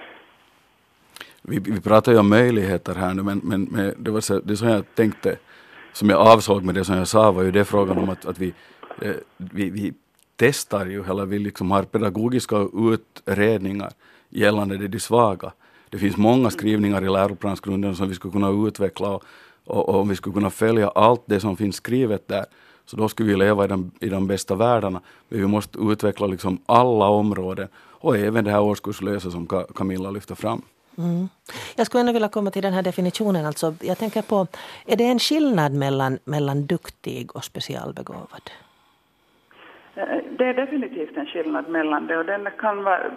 Vi, 1.41 1.59
vi 1.59 1.81
pratar 1.81 2.11
ju 2.11 2.17
om 2.19 2.29
möjligheter 2.29 2.95
här 2.95 3.13
nu 3.13 3.23
men, 3.23 3.41
men, 3.43 3.67
men 3.71 3.93
det 3.97 4.11
var 4.11 4.21
så, 4.21 4.39
det 4.39 4.57
som 4.57 4.67
jag 4.67 4.95
tänkte, 4.95 5.35
som 5.93 6.09
jag 6.09 6.19
avsåg 6.19 6.63
med 6.63 6.75
det 6.75 6.85
som 6.85 6.97
jag 6.97 7.07
sa 7.07 7.31
var 7.31 7.43
ju 7.43 7.51
det 7.51 7.65
frågan 7.65 7.97
om 7.97 8.09
att, 8.09 8.25
att 8.25 8.39
vi, 8.39 8.53
eh, 9.01 9.15
vi, 9.37 9.69
vi 9.69 9.93
testar 10.35 10.85
ju, 10.85 11.03
eller 11.09 11.25
vi 11.25 11.39
liksom 11.39 11.71
har 11.71 11.83
pedagogiska 11.83 12.67
utredningar 12.73 13.89
gällande 14.29 14.77
det 14.77 14.87
de 14.87 14.99
svaga. 14.99 15.51
Det 15.89 15.97
finns 15.97 16.17
många 16.17 16.49
skrivningar 16.49 17.03
i 17.03 17.09
läroplansgrunden 17.09 17.95
som 17.95 18.09
vi 18.09 18.15
skulle 18.15 18.31
kunna 18.31 18.67
utveckla 18.67 19.09
och, 19.09 19.23
och, 19.65 19.89
och, 19.89 19.99
om 19.99 20.09
vi 20.09 20.15
skulle 20.15 20.33
kunna 20.33 20.49
följa 20.49 20.87
allt 20.87 21.23
det 21.25 21.39
som 21.39 21.57
finns 21.57 21.75
skrivet 21.75 22.27
där, 22.27 22.45
så 22.85 22.97
då 22.97 23.09
skulle 23.09 23.29
vi 23.29 23.35
leva 23.35 23.65
i 23.65 23.67
de, 23.67 23.91
i 23.99 24.09
de 24.09 24.27
bästa 24.27 24.55
världarna. 24.55 25.01
Men 25.29 25.39
vi 25.39 25.47
måste 25.47 25.79
utveckla 25.79 26.27
liksom 26.27 26.57
alla 26.65 27.05
områden 27.05 27.67
och 27.75 28.17
även 28.17 28.43
det 28.43 28.51
här 28.51 28.61
årskurslösa 28.61 29.31
som 29.31 29.47
Camilla 29.75 30.11
lyfter 30.11 30.35
fram. 30.35 30.61
Mm. 30.97 31.29
Jag 31.75 31.85
skulle 31.85 31.99
ändå 31.99 32.13
vilja 32.13 32.29
komma 32.29 32.51
till 32.51 32.61
den 32.61 32.73
här 32.73 32.81
definitionen. 32.81 33.45
Alltså, 33.45 33.75
jag 33.81 33.97
tänker 33.97 34.21
på, 34.21 34.47
är 34.85 34.95
det 34.95 35.03
en 35.03 35.19
skillnad 35.19 35.73
mellan, 35.73 36.19
mellan 36.25 36.65
duktig 36.65 37.35
och 37.35 37.43
specialbegåvad? 37.43 38.51
Eh, 39.95 40.03
det 40.37 40.45
är 40.45 40.53
definitivt 40.53 41.17
en 41.17 41.25
skillnad 41.25 41.69
mellan 41.69 42.07
det 42.07 42.17
och 42.17 42.25
den 42.25 42.47
kan 42.59 42.83
vara 42.83 43.11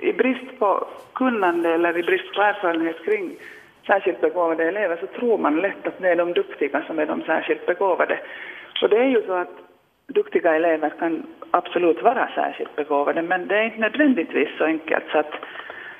i 0.00 0.12
brist 0.12 0.58
på 0.58 0.88
kunnande 1.12 1.74
eller 1.74 1.98
i 1.98 2.02
brist 2.02 2.34
på 2.34 2.42
erfarenhet 2.42 3.04
kring 3.04 3.36
särskilt 3.86 4.20
begåvade 4.20 4.64
elever 4.64 4.96
så 4.96 5.06
tror 5.06 5.38
man 5.38 5.56
lätt 5.56 5.86
att 5.86 5.98
det 5.98 6.08
är 6.08 6.16
de 6.16 6.32
duktiga 6.32 6.82
som 6.86 6.98
är 6.98 7.06
de 7.06 7.22
särskilt 7.22 7.66
begåvade. 7.66 8.20
Och 8.82 8.88
det 8.88 8.96
är 8.96 9.08
ju 9.08 9.22
så 9.26 9.32
att 9.32 9.50
duktiga 10.06 10.54
elever 10.54 10.90
kan 10.98 11.26
absolut 11.50 12.02
vara 12.02 12.28
särskilt 12.34 12.76
begåvade 12.76 13.22
men 13.22 13.48
det 13.48 13.56
är 13.56 13.62
inte 13.62 13.78
nödvändigtvis 13.78 14.48
så 14.58 14.64
enkelt 14.64 15.04
så 15.12 15.18
att, 15.18 15.32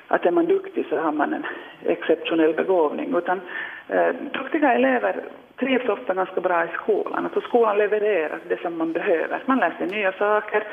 att 0.07 0.25
är 0.25 0.31
man 0.31 0.45
duktig 0.45 0.85
så 0.89 0.97
har 0.97 1.11
man 1.11 1.33
en 1.33 1.45
exceptionell 1.85 2.53
begåvning 2.53 3.15
utan 3.17 3.41
eh, 3.87 4.09
duktiga 4.33 4.73
elever 4.73 5.23
trivs 5.59 5.89
ofta 5.89 6.13
ganska 6.13 6.41
bra 6.41 6.63
i 6.63 6.67
skolan. 6.67 7.25
Att 7.25 7.43
skolan 7.43 7.77
levererar 7.77 8.39
det 8.47 8.61
som 8.61 8.77
man 8.77 8.91
behöver. 8.91 9.43
Man 9.45 9.59
lär 9.59 9.71
sig 9.77 9.87
nya 9.87 10.11
saker, 10.11 10.63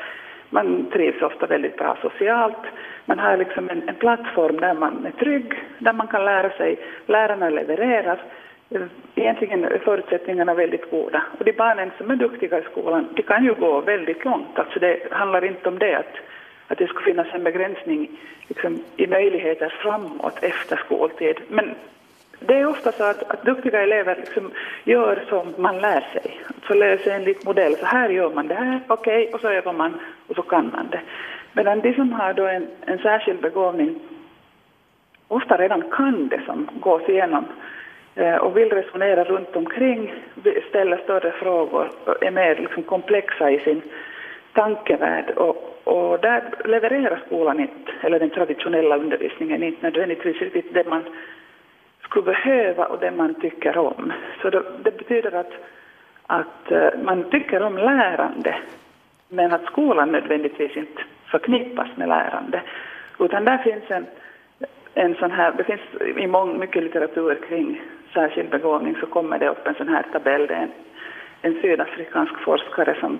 man 0.53 0.85
trivs 0.91 1.21
ofta 1.21 1.47
väldigt 1.47 1.77
bra 1.77 1.97
socialt. 2.01 2.63
Man 3.05 3.19
har 3.19 3.37
liksom 3.37 3.69
en, 3.69 3.89
en 3.89 3.95
plattform 3.95 4.59
där 4.59 4.73
man 4.73 5.05
är 5.05 5.11
trygg, 5.11 5.53
där 5.79 5.93
man 5.93 6.07
kan 6.07 6.25
lära 6.25 6.49
sig. 6.49 6.79
Lärarna 7.05 7.49
levererar. 7.49 8.21
Egentligen 9.15 9.63
är 9.63 9.77
förutsättningarna 9.77 10.53
väldigt 10.53 10.91
goda. 10.91 11.23
Och 11.39 11.45
de 11.45 11.51
barnen 11.51 11.91
som 11.97 12.11
är 12.11 12.15
duktiga 12.15 12.59
i 12.59 12.63
skolan, 12.71 13.07
de 13.15 13.23
kan 13.23 13.45
ju 13.45 13.53
gå 13.53 13.81
väldigt 13.81 14.25
långt. 14.25 14.59
Alltså 14.59 14.79
det 14.79 15.11
handlar 15.11 15.45
inte 15.45 15.69
om 15.69 15.79
det 15.79 15.95
att, 15.95 16.15
att 16.67 16.77
det 16.77 16.87
skulle 16.87 17.05
finnas 17.05 17.27
en 17.33 17.43
begränsning 17.43 18.09
liksom, 18.47 18.79
i 18.97 19.07
möjligheter 19.07 19.73
framåt 19.81 20.43
efter 20.43 20.75
skoltid. 20.75 21.35
Men 21.47 21.75
det 22.47 22.53
är 22.53 22.67
ofta 22.67 22.91
så 22.91 23.03
att, 23.03 23.31
att 23.31 23.45
duktiga 23.45 23.81
elever 23.81 24.15
liksom 24.15 24.51
gör 24.83 25.23
som 25.29 25.53
man 25.57 25.79
lär 25.79 26.01
sig. 26.13 26.39
Så 26.67 26.73
lär 26.73 26.97
sig 26.97 27.13
enligt 27.13 27.45
modell. 27.45 27.75
Så 27.75 27.85
här 27.85 28.09
gör 28.09 28.29
man 28.29 28.47
det 28.47 28.55
här, 28.55 28.79
okej, 28.87 29.23
okay, 29.23 29.33
och 29.33 29.39
så 29.39 29.49
övar 29.49 29.73
man 29.73 29.99
och 30.27 30.35
så 30.35 30.41
kan 30.41 30.71
man 30.75 30.89
det. 30.91 31.01
Medan 31.53 31.81
de 31.81 31.93
som 31.93 32.13
har 32.13 32.33
då 32.33 32.47
en, 32.47 32.67
en 32.85 32.97
särskild 32.97 33.41
begåvning 33.41 33.99
ofta 35.27 35.57
redan 35.57 35.81
kan 35.91 36.27
det 36.27 36.41
som 36.45 36.69
gås 36.79 37.09
igenom 37.09 37.45
eh, 38.15 38.35
och 38.35 38.57
vill 38.57 38.69
resonera 38.69 39.23
runt 39.23 39.55
omkring, 39.55 40.13
ställa 40.69 40.97
större 40.97 41.31
frågor, 41.31 41.89
är 42.21 42.31
mer 42.31 42.55
liksom 42.55 42.83
komplexa 42.83 43.51
i 43.51 43.59
sin 43.59 43.81
tankevärld. 44.53 45.29
Och, 45.29 45.79
och 45.83 46.19
där 46.19 46.43
levererar 46.65 47.21
skolan 47.25 47.59
inte, 47.59 47.91
eller 48.01 48.19
den 48.19 48.29
traditionella 48.29 48.97
undervisningen 48.97 49.63
inte 49.63 49.81
nödvändigtvis 49.81 50.41
riktigt 50.41 50.73
det 50.73 50.89
man 50.89 51.03
skulle 52.13 52.35
behöva 52.35 52.85
och 52.85 52.99
det 52.99 53.11
man 53.11 53.35
tycker 53.35 53.77
om. 53.77 54.13
Så 54.41 54.49
det, 54.49 54.63
det 54.83 54.97
betyder 54.97 55.35
att, 55.35 55.53
att 56.27 56.71
eh, 56.71 56.89
man 57.03 57.23
tycker 57.23 57.61
om 57.61 57.77
lärande, 57.77 58.55
men 59.29 59.51
att 59.51 59.65
skolan 59.65 60.11
nödvändigtvis 60.11 60.77
inte 60.77 61.01
förknippas 61.31 61.87
med 61.95 62.07
lärande. 62.07 62.61
Utan 63.19 63.45
där 63.45 63.57
finns 63.57 63.83
en, 63.87 64.05
en 64.93 65.15
sån 65.15 65.31
här, 65.31 65.53
det 65.57 65.63
finns 65.63 65.81
i 66.17 66.27
mång, 66.27 66.59
mycket 66.59 66.83
litteratur 66.83 67.35
kring 67.47 67.81
särskild 68.13 68.49
begåvning 68.49 68.95
så 68.99 69.05
kommer 69.05 69.39
det 69.39 69.49
upp 69.49 69.67
en 69.67 69.75
sån 69.75 69.89
här 69.89 70.05
tabell, 70.11 70.47
det 70.47 70.53
är 70.53 70.61
en, 70.61 70.71
en 71.41 71.61
sydafrikansk 71.61 72.39
forskare 72.39 72.95
som 72.99 73.19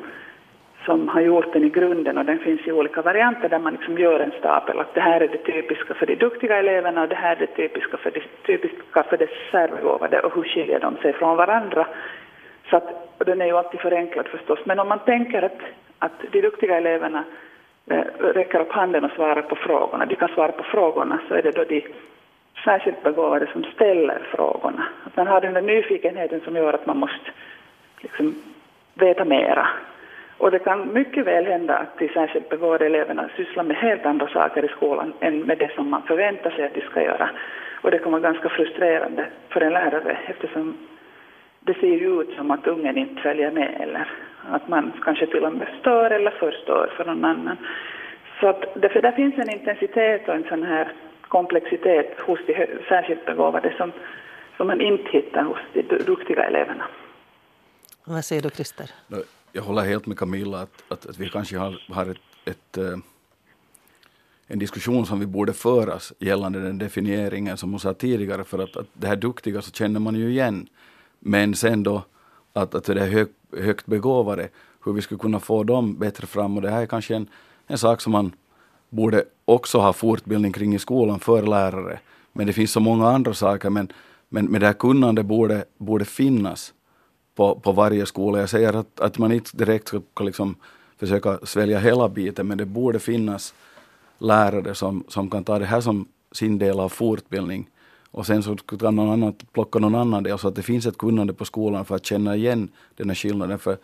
som 0.86 1.08
har 1.08 1.22
gjort 1.22 1.54
den 1.54 1.64
i 1.64 1.70
grunden 1.70 2.18
och 2.18 2.26
den 2.26 2.40
finns 2.40 2.68
i 2.68 2.72
olika 2.72 3.02
varianter 3.02 3.50
där 3.50 3.60
man 3.60 3.74
liksom 3.74 3.98
gör 3.98 4.20
en 4.20 4.32
stapel 4.40 4.80
att 4.80 4.94
det 4.94 5.02
här 5.02 5.22
är 5.22 5.28
det 5.28 5.38
typiska 5.38 5.94
för 5.94 6.06
de 6.06 6.16
duktiga 6.16 6.58
eleverna 6.58 7.02
och 7.02 7.10
det 7.10 7.16
här 7.16 7.36
är 7.36 7.40
det 7.40 7.48
typiska 7.48 7.98
för 7.98 8.12
de, 8.12 8.22
typiska 8.46 9.04
för 9.04 9.18
de 9.18 9.28
särbegåvade 9.52 10.20
och 10.20 10.36
hur 10.36 10.44
skiljer 10.44 10.80
de 10.80 10.98
sig 10.98 11.14
från 11.14 11.38
varandra. 11.38 11.88
Så 12.70 12.78
att, 12.78 13.18
den 13.26 13.42
är 13.42 13.46
ju 13.46 13.58
alltid 13.58 13.80
förenklad 13.80 14.28
förstås, 14.28 14.60
men 14.66 14.80
om 14.80 14.88
man 14.88 15.00
tänker 15.00 15.42
att, 15.42 15.60
att 16.00 16.12
de 16.32 16.42
duktiga 16.42 16.78
eleverna 16.78 17.24
eh, 17.90 18.04
räcker 18.20 18.60
upp 18.60 18.72
handen 18.72 19.04
och 19.04 19.12
svarar 19.12 19.42
på 19.42 19.56
frågorna, 19.56 20.06
de 20.06 20.16
kan 20.16 20.30
svara 20.30 20.52
på 20.52 20.64
frågorna, 20.64 21.20
så 21.28 21.34
är 21.34 21.42
det 21.42 21.52
då 21.52 21.64
de 21.64 21.86
särskilt 22.64 23.04
begåvade 23.04 23.48
som 23.54 23.64
ställer 23.64 24.20
frågorna. 24.36 24.88
Att 25.04 25.18
man 25.18 25.28
har 25.28 25.42
den 25.42 25.54
där 25.54 25.62
nyfikenheten 25.62 26.42
som 26.42 26.56
gör 26.56 26.74
att 26.74 26.86
man 26.86 26.98
måste 26.98 27.32
liksom 28.02 28.36
veta 28.94 29.26
mera 29.26 29.68
och 30.38 30.52
det 30.52 30.60
kan 30.60 30.94
mycket 30.94 31.26
väl 31.26 31.46
hända 31.46 31.78
att 31.78 32.00
de 32.00 32.08
särskilt 32.08 32.50
begåvade 32.50 32.86
eleverna 32.86 33.30
sysslar 33.38 33.64
med 33.64 33.78
helt 33.78 34.06
andra 34.06 34.28
saker 34.28 34.66
i 34.66 34.68
skolan 34.68 35.14
än 35.20 35.40
med 35.40 35.58
det 35.58 35.72
som 35.76 35.90
man 35.90 36.02
förväntar 36.02 36.52
sig 36.52 36.66
att 36.66 36.74
de 36.74 36.82
ska 36.82 37.02
göra. 37.02 37.30
Och 37.82 37.92
det 37.92 38.00
kan 38.00 38.12
vara 38.12 38.22
ganska 38.22 38.50
frustrerande 38.50 39.26
för 39.50 39.62
en 39.62 39.74
lärare 39.74 40.18
eftersom 40.26 40.78
det 41.60 41.74
ser 41.74 41.88
ju 41.88 42.22
ut 42.22 42.36
som 42.38 42.52
att 42.52 42.68
ungen 42.68 42.98
inte 42.98 43.22
följer 43.22 43.52
med 43.52 43.78
eller 43.80 44.08
att 44.52 44.68
man 44.68 44.94
kanske 45.04 45.28
till 45.28 45.46
och 45.46 45.54
med 45.54 45.68
stör 45.80 46.12
eller 46.12 46.32
förstör 46.32 46.94
för 46.98 47.06
någon 47.06 47.26
annan. 47.26 47.58
Så 48.40 48.48
att 48.48 48.66
därför 48.76 49.02
där 49.02 49.12
finns 49.12 49.38
en 49.38 49.50
intensitet 49.50 50.30
och 50.30 50.36
en 50.36 50.44
sån 50.44 50.64
här 50.64 50.92
komplexitet 51.22 52.20
hos 52.20 52.40
de 52.48 52.68
särskilt 52.88 53.26
begåvade 53.26 53.74
som, 53.78 53.92
som 54.58 54.68
man 54.68 54.82
inte 54.82 55.10
hittar 55.12 55.44
hos 55.44 55.58
de 55.74 55.82
duktiga 55.82 56.44
eleverna. 56.44 56.86
Vad 58.06 58.26
säger 58.26 58.42
du, 58.42 58.50
Christer? 58.50 58.92
Jag 59.56 59.64
håller 59.64 59.82
helt 59.82 60.06
med 60.06 60.18
Camilla 60.18 60.62
att, 60.62 60.84
att, 60.88 61.06
att 61.06 61.20
vi 61.20 61.30
kanske 61.30 61.58
har, 61.58 61.82
har 61.90 62.06
ett, 62.06 62.18
ett, 62.46 62.78
eh, 62.78 62.98
en 64.48 64.60
diskussion 64.60 65.06
som 65.06 65.20
vi 65.20 65.26
borde 65.26 65.54
föras 65.54 66.14
gällande 66.20 66.60
den 66.60 66.78
definieringen 66.78 67.58
som 67.58 67.72
hon 67.72 67.80
sa 67.80 67.94
tidigare 67.94 68.44
för 68.44 68.60
att, 68.60 68.78
att 68.78 68.88
det 68.94 69.08
här 69.08 69.16
duktiga 69.16 69.62
så 69.62 69.72
känner 69.72 70.00
man 70.00 70.16
ju 70.16 70.30
igen. 70.30 70.68
Men 71.20 71.56
sen 71.56 71.84
då 71.84 72.04
att, 72.54 72.76
att 72.76 72.84
det 72.84 73.02
är 73.02 73.08
hög, 73.08 73.28
högt 73.58 73.86
begåvade, 73.86 74.50
hur 74.86 74.94
vi 74.94 75.02
skulle 75.02 75.20
kunna 75.20 75.40
få 75.40 75.64
dem 75.64 75.96
bättre 75.96 76.28
fram 76.28 76.56
och 76.56 76.62
det 76.62 76.70
här 76.70 76.82
är 76.82 76.86
kanske 76.86 77.16
en, 77.16 77.28
en 77.68 77.78
sak 77.78 78.02
som 78.02 78.12
man 78.12 78.36
borde 78.90 79.26
också 79.46 79.80
ha 79.80 79.94
fortbildning 79.94 80.52
kring 80.52 80.76
i 80.76 80.80
skolan 80.80 81.20
för 81.20 81.42
lärare. 81.42 82.00
Men 82.34 82.48
det 82.48 82.54
finns 82.54 82.72
så 82.72 82.80
många 82.80 83.10
andra 83.10 83.34
saker 83.34 83.70
men, 83.70 83.92
men, 84.30 84.46
men 84.46 84.62
det 84.62 84.68
här 84.68 84.74
kunnandet 84.74 85.26
borde, 85.26 85.66
borde 85.78 86.06
finnas 86.06 86.74
på, 87.36 87.56
på 87.56 87.72
varje 87.72 88.06
skola. 88.06 88.40
Jag 88.40 88.50
säger 88.50 88.74
att, 88.74 89.00
att 89.00 89.18
man 89.18 89.32
inte 89.32 89.58
direkt 89.58 89.88
ska 89.88 90.24
liksom 90.24 90.56
försöka 90.98 91.40
svälja 91.44 91.80
hela 91.80 92.10
biten, 92.10 92.48
men 92.48 92.58
det 92.58 92.66
borde 92.66 93.00
finnas 93.00 93.54
lärare 94.18 94.76
som, 94.76 95.04
som 95.08 95.30
kan 95.30 95.44
ta 95.44 95.60
det 95.60 95.66
här 95.66 95.82
som 95.82 96.08
sin 96.32 96.58
del 96.60 96.80
av 96.80 96.90
fortbildning. 96.90 97.70
Och 98.12 98.26
sen 98.26 98.44
så 98.44 98.56
kan 98.56 98.96
någon 98.96 99.10
annan 99.10 99.34
plocka 99.52 99.80
någon 99.80 99.96
annan 99.96 100.24
del 100.24 100.40
så 100.40 100.48
att 100.48 100.56
det 100.56 100.62
finns 100.62 100.86
ett 100.86 100.98
kunnande 100.98 101.34
på 101.34 101.46
skolan 101.46 101.86
för 101.86 101.96
att 101.96 102.06
känna 102.06 102.36
igen 102.36 102.70
den 102.96 103.10
här 103.10 103.16
skillnaden. 103.16 103.60
För 103.60 103.78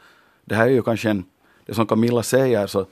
det 0.46 0.56
här 0.56 0.68
är 0.68 0.72
ju 0.72 0.82
kanske 0.82 1.10
en, 1.10 1.24
det 1.66 1.74
som 1.74 1.88
Camilla 1.88 2.24
säger 2.24 2.68
så 2.68 2.86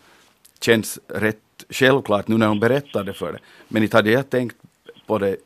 känns 0.61 0.99
rätt 1.07 1.37
självklart 1.69 2.27
nu 2.27 2.37
när 2.37 2.47
hon 2.47 2.59
berättar 2.59 3.03
det 3.03 3.13
för 3.13 3.33
det. 3.33 3.39
Men 3.67 3.83
inte 3.83 3.97
hade 3.97 4.11
jag 4.11 4.29
tänkt 4.29 4.55
på 5.07 5.17
det 5.17 5.37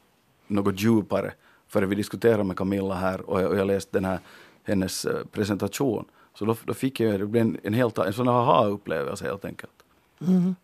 något 0.48 0.82
djupare 0.82 1.34
före 1.68 1.86
vi 1.86 1.96
diskuterade 1.96 2.44
med 2.44 2.58
Camilla 2.58 2.96
här 2.96 3.30
och 3.30 3.42
jag, 3.42 3.50
och 3.52 3.58
jag 3.58 3.68
läste 3.68 3.98
den 3.98 4.06
här 4.06 4.20
hennes 4.64 5.06
eh, 5.06 5.26
presentation. 5.32 6.06
Så 6.34 6.46
då, 6.46 6.56
då 6.66 6.74
fick 6.74 7.00
jag, 7.00 7.20
det 7.20 7.26
blev 7.26 7.42
en, 7.42 7.58
en 7.64 7.74
helt 7.74 7.98
en 7.98 8.14
sån 8.14 8.28
aha-upplevelse 8.28 9.26
helt 9.26 9.46
enkelt. 9.46 9.74
Mm. 10.28 10.56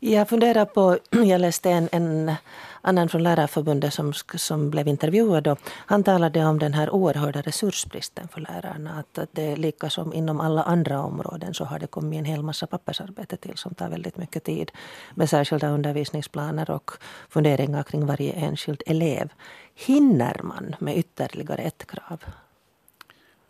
Jag 0.00 0.28
funderar 0.28 0.64
på, 0.64 0.98
jag 1.10 1.40
läste 1.40 1.70
en, 1.70 1.88
en 1.92 2.34
annan 2.80 3.08
från 3.08 3.22
Lärarförbundet 3.22 3.94
som, 3.94 4.12
som 4.34 4.70
blev 4.70 4.88
intervjuad 4.88 5.48
och 5.48 5.58
han 5.66 6.04
talade 6.04 6.44
om 6.44 6.58
den 6.58 6.74
här 6.74 6.90
oerhörda 6.90 7.40
resursbristen 7.40 8.28
för 8.28 8.40
lärarna. 8.40 8.98
Att, 8.98 9.18
att 9.18 9.28
det 9.32 9.56
lika 9.56 9.90
som 9.90 10.12
inom 10.12 10.40
alla 10.40 10.62
andra 10.62 11.02
områden 11.02 11.54
så 11.54 11.64
har 11.64 11.78
det 11.78 11.86
kommit 11.86 12.18
en 12.18 12.24
hel 12.24 12.42
massa 12.42 12.66
pappersarbete 12.66 13.36
till 13.36 13.56
som 13.56 13.74
tar 13.74 13.88
väldigt 13.88 14.16
mycket 14.16 14.44
tid 14.44 14.70
med 15.14 15.30
särskilda 15.30 15.68
undervisningsplaner 15.68 16.70
och 16.70 16.90
funderingar 17.28 17.82
kring 17.82 18.06
varje 18.06 18.32
enskild 18.32 18.82
elev. 18.86 19.32
Hinner 19.74 20.40
man 20.42 20.74
med 20.78 20.96
ytterligare 20.98 21.62
ett 21.62 21.86
krav? 21.86 22.24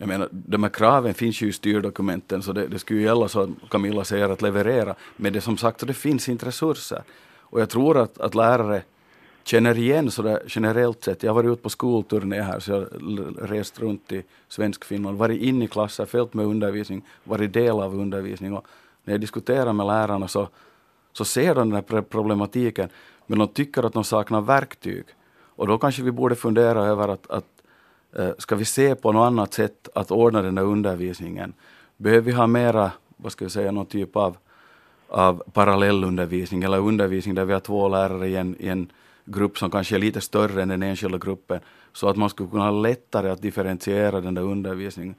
Jag 0.02 0.08
menar, 0.08 0.28
de 0.30 0.62
här 0.62 0.70
kraven 0.70 1.14
finns 1.14 1.42
ju 1.42 1.48
i 1.48 1.52
styrdokumenten 1.52 2.42
så 2.42 2.52
det, 2.52 2.66
det 2.66 2.78
skulle 2.78 3.00
ju 3.00 3.06
gälla 3.06 3.28
som 3.28 3.56
Camilla 3.70 4.04
säger 4.04 4.28
att 4.28 4.42
leverera. 4.42 4.94
Men 5.16 5.32
det 5.32 5.40
som 5.40 5.56
sagt 5.56 5.80
så 5.80 5.86
det 5.86 5.94
finns 5.94 6.28
inte 6.28 6.46
resurser. 6.46 7.02
Och 7.38 7.60
jag 7.60 7.70
tror 7.70 7.98
att, 7.98 8.18
att 8.18 8.34
lärare 8.34 8.82
känner 9.44 9.78
igen 9.78 10.10
så 10.10 10.22
där 10.22 10.42
generellt 10.46 11.04
sett. 11.04 11.22
Jag 11.22 11.30
har 11.30 11.34
varit 11.42 11.52
ute 11.52 11.62
på 11.62 11.68
skolturné 11.68 12.40
här 12.40 12.60
så 12.60 12.70
jag 12.70 12.78
har 12.78 13.46
rest 13.46 13.80
runt 13.80 14.12
i 14.12 14.22
svensk 14.48 14.84
Finland, 14.84 15.18
varit 15.18 15.40
inne 15.40 15.64
i 15.64 15.68
klasser, 15.68 16.06
följt 16.06 16.34
med 16.34 16.46
undervisning, 16.46 17.02
varit 17.24 17.52
del 17.52 17.80
av 17.80 17.94
undervisning. 17.94 18.56
Och 18.56 18.66
när 19.04 19.14
jag 19.14 19.20
diskuterar 19.20 19.72
med 19.72 19.86
lärarna 19.86 20.28
så, 20.28 20.48
så 21.12 21.24
ser 21.24 21.54
de 21.54 21.70
den 21.70 21.84
här 21.88 22.02
problematiken 22.02 22.88
men 23.26 23.38
de 23.38 23.48
tycker 23.48 23.82
att 23.82 23.92
de 23.92 24.04
saknar 24.04 24.40
verktyg. 24.40 25.04
Och 25.56 25.66
då 25.66 25.78
kanske 25.78 26.02
vi 26.02 26.10
borde 26.10 26.34
fundera 26.34 26.84
över 26.84 27.08
att, 27.08 27.30
att 27.30 27.61
Eh, 28.16 28.30
ska 28.38 28.56
vi 28.56 28.64
se 28.64 28.94
på 28.94 29.12
något 29.12 29.26
annat 29.26 29.54
sätt 29.54 29.88
att 29.94 30.10
ordna 30.10 30.42
den 30.42 30.54
där 30.54 30.62
undervisningen? 30.62 31.52
Behöver 31.96 32.20
vi 32.20 32.32
ha 32.32 32.46
mera, 32.46 32.90
vad 33.16 33.32
ska 33.32 33.44
vi 33.44 33.50
säga, 33.50 33.72
någon 33.72 33.86
typ 33.86 34.16
av, 34.16 34.36
av 35.08 35.42
parallellundervisning 35.52 36.62
eller 36.62 36.78
undervisning 36.78 37.34
där 37.34 37.44
vi 37.44 37.52
har 37.52 37.60
två 37.60 37.88
lärare 37.88 38.28
i 38.28 38.36
en, 38.36 38.56
i 38.58 38.68
en 38.68 38.92
grupp 39.24 39.58
som 39.58 39.70
kanske 39.70 39.96
är 39.96 39.98
lite 39.98 40.20
större 40.20 40.62
än 40.62 40.68
den 40.68 40.82
enskilda 40.82 41.18
gruppen 41.18 41.60
så 41.92 42.08
att 42.08 42.16
man 42.16 42.30
skulle 42.30 42.50
kunna 42.50 42.64
ha 42.64 42.70
lättare 42.70 43.30
att 43.30 43.42
differentiera 43.42 44.20
den 44.20 44.34
där 44.34 44.42
undervisningen 44.42 45.14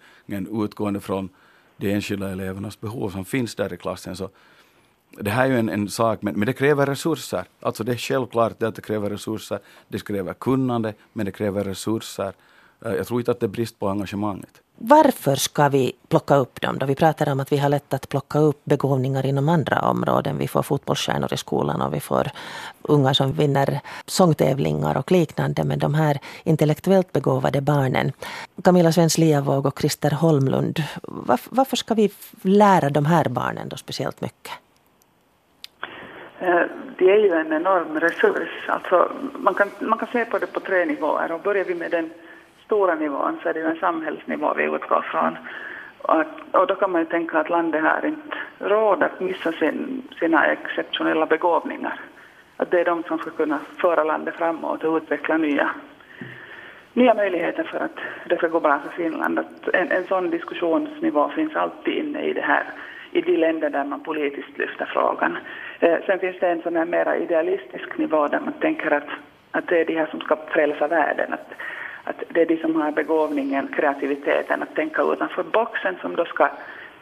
utgående 0.64 1.00
från 1.00 1.30
de 1.78 1.92
enskilda 1.92 2.30
elevernas 2.30 2.80
behov 2.80 3.10
som 3.10 3.26
finns 3.26 3.56
där 3.56 3.74
i 3.74 3.78
klassen. 3.78 4.16
Så 4.16 4.30
det 5.20 5.32
här 5.32 5.46
är 5.46 5.50
ju 5.50 5.60
en, 5.60 5.70
en 5.70 5.90
sak, 5.90 6.22
men, 6.22 6.40
men 6.40 6.46
det 6.46 6.54
kräver 6.54 6.86
resurser. 6.86 7.46
Alltså 7.60 7.84
det 7.84 7.92
är 7.92 7.98
självklart 7.98 8.64
att 8.64 8.76
det 8.76 8.82
kräver 8.82 9.10
resurser. 9.10 9.60
Det 9.88 10.06
kräver 10.06 10.34
kunnande, 10.34 10.94
men 11.14 11.26
det 11.26 11.32
kräver 11.32 11.64
resurser. 11.64 12.34
Eh, 12.86 12.94
jag 12.94 13.08
tror 13.08 13.20
inte 13.20 13.32
att 13.32 13.40
det 13.40 13.46
är 13.46 13.48
brist 13.48 13.80
på 13.80 13.90
engagemanget. 13.90 14.62
Varför 14.78 15.36
ska 15.36 15.70
vi 15.70 15.94
plocka 16.10 16.36
upp 16.36 16.62
dem? 16.62 16.78
Då 16.80 16.86
vi 16.86 16.96
pratar 16.96 17.32
om 17.32 17.40
att 17.40 17.52
vi 17.52 17.58
har 17.58 17.70
lätt 17.70 17.94
att 17.94 18.10
plocka 18.10 18.40
upp 18.40 18.66
begåvningar 18.66 19.26
inom 19.26 19.50
andra 19.50 19.82
områden. 19.82 20.38
Vi 20.38 20.48
får 20.48 20.64
fotbollsstjärnor 20.64 21.34
i 21.34 21.38
skolan 21.38 21.82
och 21.82 21.94
vi 21.94 22.00
får 22.00 22.28
unga 22.82 23.14
som 23.14 23.32
vinner 23.32 23.80
sångtävlingar 24.06 24.98
och 24.98 25.12
liknande. 25.12 25.64
Men 25.64 25.80
de 25.80 25.94
här 25.94 26.20
intellektuellt 26.44 27.12
begåvade 27.12 27.62
barnen, 27.62 28.12
Camilla 28.64 28.92
Svens 28.92 29.18
Liavåg 29.18 29.66
och 29.66 29.80
Christer 29.80 30.12
Holmlund, 30.12 30.84
varför, 31.04 31.56
varför 31.56 31.76
ska 31.76 31.94
vi 31.94 32.12
lära 32.42 32.90
de 32.90 33.06
här 33.06 33.30
barnen 33.30 33.70
då 33.70 33.78
speciellt 33.78 34.22
mycket? 34.22 34.54
Eh, 36.40 36.62
de 36.98 37.06
är 37.06 37.18
ju 37.18 37.34
en 37.34 37.54
enorm 37.54 38.00
resurs. 38.00 38.70
Alltså, 38.70 39.12
man, 39.34 39.54
kan, 39.54 39.70
man 39.80 40.00
kan 40.00 40.08
se 40.08 40.26
på 40.26 40.38
det 40.38 40.48
på 40.48 40.60
tre 40.60 40.86
nivåer 40.86 41.32
och 41.32 41.42
börjar 41.42 41.66
vi 41.66 41.76
med 41.76 41.92
den 41.92 42.10
stora 42.74 42.96
nivån 42.96 43.40
så 43.44 43.50
är 43.50 43.54
det 43.54 43.60
ju 43.60 43.66
en 43.66 43.80
samhällsnivå 43.80 44.54
vi 44.54 44.64
utgår 44.64 45.02
från. 45.02 45.38
Och, 46.02 46.26
och 46.52 46.68
då 46.68 46.76
kan 46.76 46.92
man 46.92 47.02
ju 47.02 47.06
tänka 47.06 47.40
att 47.40 47.50
landet 47.50 47.84
har 47.84 48.06
inte 48.06 48.38
råd 48.60 49.04
att 49.04 49.20
missa 49.20 49.52
sin, 49.52 50.02
sina 50.20 50.46
exceptionella 50.46 51.26
begåvningar. 51.26 52.00
Att 52.58 52.72
det 52.72 52.80
är 52.80 52.86
de 52.86 53.04
som 53.04 53.18
ska 53.18 53.30
kunna 53.30 53.60
föra 53.78 54.04
landet 54.04 54.36
framåt 54.36 54.84
och 54.84 54.98
utveckla 54.98 55.38
nya, 55.38 55.70
nya 56.94 57.14
möjligheter 57.14 57.64
för 57.64 57.78
att 57.78 58.00
det 58.30 58.38
ska 58.38 58.48
gå 58.48 58.60
bra 58.60 58.80
för 58.80 59.04
Finland. 59.04 59.40
Att 59.40 59.68
en, 59.74 59.92
en 59.92 60.04
sån 60.04 60.30
diskussionsnivå 60.30 61.30
finns 61.30 61.56
alltid 61.56 61.94
inne 61.94 62.22
i 62.22 62.34
det 62.34 62.42
här, 62.42 62.64
i 63.12 63.22
de 63.22 63.38
länder 63.38 63.70
där 63.70 63.84
man 63.84 64.00
politiskt 64.00 64.58
lyfter 64.58 64.86
frågan. 64.86 65.38
Eh, 65.80 65.98
sen 66.06 66.20
finns 66.20 66.40
det 66.40 66.50
en 66.50 66.62
sån 66.62 66.76
här 66.76 66.86
mera 66.86 67.18
idealistisk 67.18 67.98
nivå 67.98 68.28
där 68.28 68.40
man 68.40 68.54
tänker 68.54 68.92
att, 68.92 69.10
att 69.52 69.68
det 69.68 69.82
är 69.82 69.86
de 69.86 69.96
här 69.96 70.08
som 70.12 70.20
ska 70.20 70.36
frälsa 70.36 70.88
världen. 70.88 71.34
Att, 71.34 71.54
att 72.04 72.24
det 72.30 72.42
är 72.42 72.46
de 72.46 72.58
som 72.58 72.76
har 72.76 72.92
begåvningen, 72.92 73.68
kreativiteten 73.68 74.64
att 74.64 74.76
tänka 74.76 75.02
utanför 75.02 75.44
boxen 75.44 75.96
som 76.02 76.16
då 76.16 76.26
ska 76.26 76.50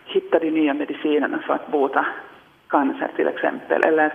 hitta 0.06 0.40
de 0.40 0.52
nya 0.52 0.74
medicinerna 0.74 1.40
för 1.48 1.54
att 1.54 1.72
bota 1.72 2.06
cancer 2.68 3.10
till 3.16 3.28
exempel 3.28 3.84
eller 3.84 4.14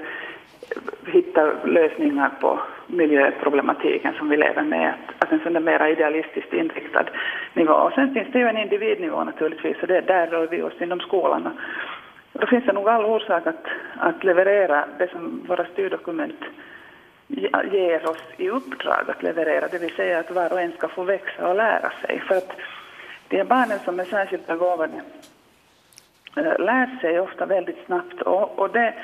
hitta 1.07 1.52
lösningar 1.64 2.31
på 2.40 2.61
miljöproblematiken 2.87 4.14
som 4.19 4.28
vi 4.28 4.37
lever 4.37 4.62
med. 4.62 4.88
Att, 4.88 5.23
att 5.23 5.33
en 5.33 5.40
sån 5.40 5.52
där 5.52 5.61
mera 5.61 5.90
idealistiskt 5.90 6.52
inriktad 6.52 7.05
nivå. 7.55 7.73
Och 7.73 7.93
sen 7.93 8.14
finns 8.14 8.28
det 8.33 8.38
ju 8.38 8.47
en 8.47 8.57
individnivå 8.59 9.25
naturligtvis 9.25 9.76
och 9.83 9.88
det, 9.88 10.00
där 10.00 10.26
rör 10.26 10.47
vi 10.47 10.62
oss 10.62 10.81
inom 10.81 11.00
skolan. 11.00 11.47
Och 12.33 12.40
då 12.40 12.47
finns 12.47 12.64
det 12.64 12.73
nog 12.73 12.88
all 12.88 13.05
orsak 13.05 13.47
att, 13.47 13.66
att 13.97 14.25
leverera 14.25 14.85
det 14.99 15.11
som 15.11 15.43
våra 15.49 15.64
styrdokument 15.64 16.40
ger 17.73 18.11
oss 18.11 18.23
i 18.37 18.49
uppdrag 18.49 19.11
att 19.11 19.23
leverera, 19.23 19.68
det 19.68 19.78
vill 19.78 19.95
säga 19.95 20.18
att 20.18 20.30
var 20.30 20.52
och 20.52 20.61
en 20.61 20.73
ska 20.73 20.88
få 20.88 21.02
växa 21.02 21.49
och 21.49 21.56
lära 21.56 21.92
sig. 22.06 22.21
För 22.21 22.37
att 22.37 22.52
de 23.28 23.45
barnen 23.45 23.78
som 23.85 24.00
är 24.00 24.04
särskilt 24.04 24.47
begåvade 24.47 25.00
eh, 26.37 26.59
lär 26.59 27.00
sig 27.00 27.21
ofta 27.21 27.47
väldigt 27.47 27.87
snabbt 27.87 28.23
och, 28.23 28.59
och 28.59 28.71
det 28.71 28.95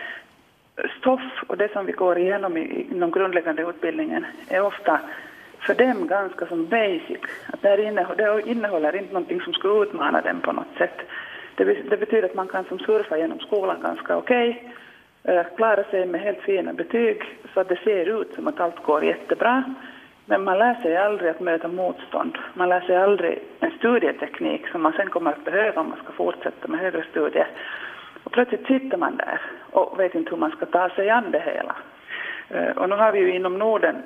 stoff 1.00 1.44
och 1.46 1.56
det 1.56 1.72
som 1.72 1.86
vi 1.86 1.92
går 1.92 2.18
igenom 2.18 2.56
inom 2.56 3.10
grundläggande 3.10 3.62
utbildningen 3.62 4.26
är 4.48 4.62
ofta 4.62 5.00
för 5.58 5.74
dem 5.74 6.06
ganska 6.06 6.46
som 6.46 6.66
basic. 6.66 7.20
Att 7.46 7.62
det, 7.62 7.82
innehåller, 7.82 8.36
det 8.36 8.50
innehåller 8.50 8.96
inte 8.96 9.12
någonting 9.12 9.40
som 9.40 9.52
skulle 9.52 9.82
utmana 9.82 10.20
dem 10.20 10.40
på 10.40 10.52
något 10.52 10.78
sätt. 10.78 10.98
Det, 11.54 11.64
det 11.64 11.96
betyder 11.96 12.28
att 12.28 12.34
man 12.34 12.48
kan 12.48 12.64
som 12.64 12.78
surfa 12.78 13.18
genom 13.18 13.38
skolan 13.38 13.80
ganska 13.82 14.16
okej. 14.16 14.50
Okay 14.50 14.72
klarar 15.22 15.44
klara 15.56 15.84
sig 15.84 16.06
med 16.06 16.20
helt 16.20 16.40
fina 16.40 16.72
betyg 16.72 17.22
så 17.54 17.60
att 17.60 17.68
det 17.68 17.78
ser 17.84 18.20
ut 18.20 18.34
som 18.34 18.48
att 18.48 18.60
allt 18.60 18.82
går 18.82 19.04
jättebra. 19.04 19.64
Men 20.26 20.44
man 20.44 20.58
lär 20.58 20.74
sig 20.74 20.96
aldrig 20.96 21.30
att 21.30 21.40
möta 21.40 21.68
motstånd. 21.68 22.38
Man 22.54 22.68
lär 22.68 22.80
sig 22.80 22.96
aldrig 22.96 23.38
en 23.60 23.70
studieteknik 23.70 24.68
som 24.68 24.82
man 24.82 24.92
sen 24.92 25.10
kommer 25.10 25.30
att 25.30 25.44
behöva 25.44 25.80
om 25.80 25.88
man 25.88 25.98
ska 26.04 26.12
fortsätta 26.12 26.68
med 26.68 26.80
högre 26.80 27.04
studier. 27.10 27.46
Och 28.24 28.32
plötsligt 28.32 28.66
sitter 28.66 28.96
man 28.96 29.16
där 29.16 29.40
och 29.70 30.00
vet 30.00 30.14
inte 30.14 30.30
hur 30.30 30.36
man 30.36 30.50
ska 30.50 30.66
ta 30.66 30.88
sig 30.88 31.10
an 31.10 31.30
det 31.30 31.40
hela. 31.40 31.76
Eh, 32.48 32.76
och 32.76 32.88
nu 32.88 32.94
har 32.94 33.12
vi 33.12 33.18
ju 33.18 33.34
inom 33.34 33.58
Norden 33.58 33.96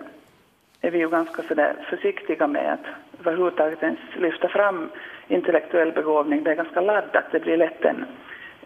är 0.81 0.91
vi 0.91 0.99
ju 0.99 1.09
ganska 1.09 1.43
sådär 1.43 1.75
försiktiga 1.91 2.47
med 2.47 2.73
att 2.73 2.87
överhuvudtaget 3.21 3.83
ens 3.83 3.99
lyfta 4.17 4.49
fram 4.49 4.89
intellektuell 5.29 5.93
begåvning. 5.93 6.45
Det 6.45 6.51
är 6.51 6.55
ganska 6.55 6.81
laddat, 6.81 7.25
det 7.33 7.41
blir 7.41 7.57
lätt 7.57 7.85
en 7.85 8.05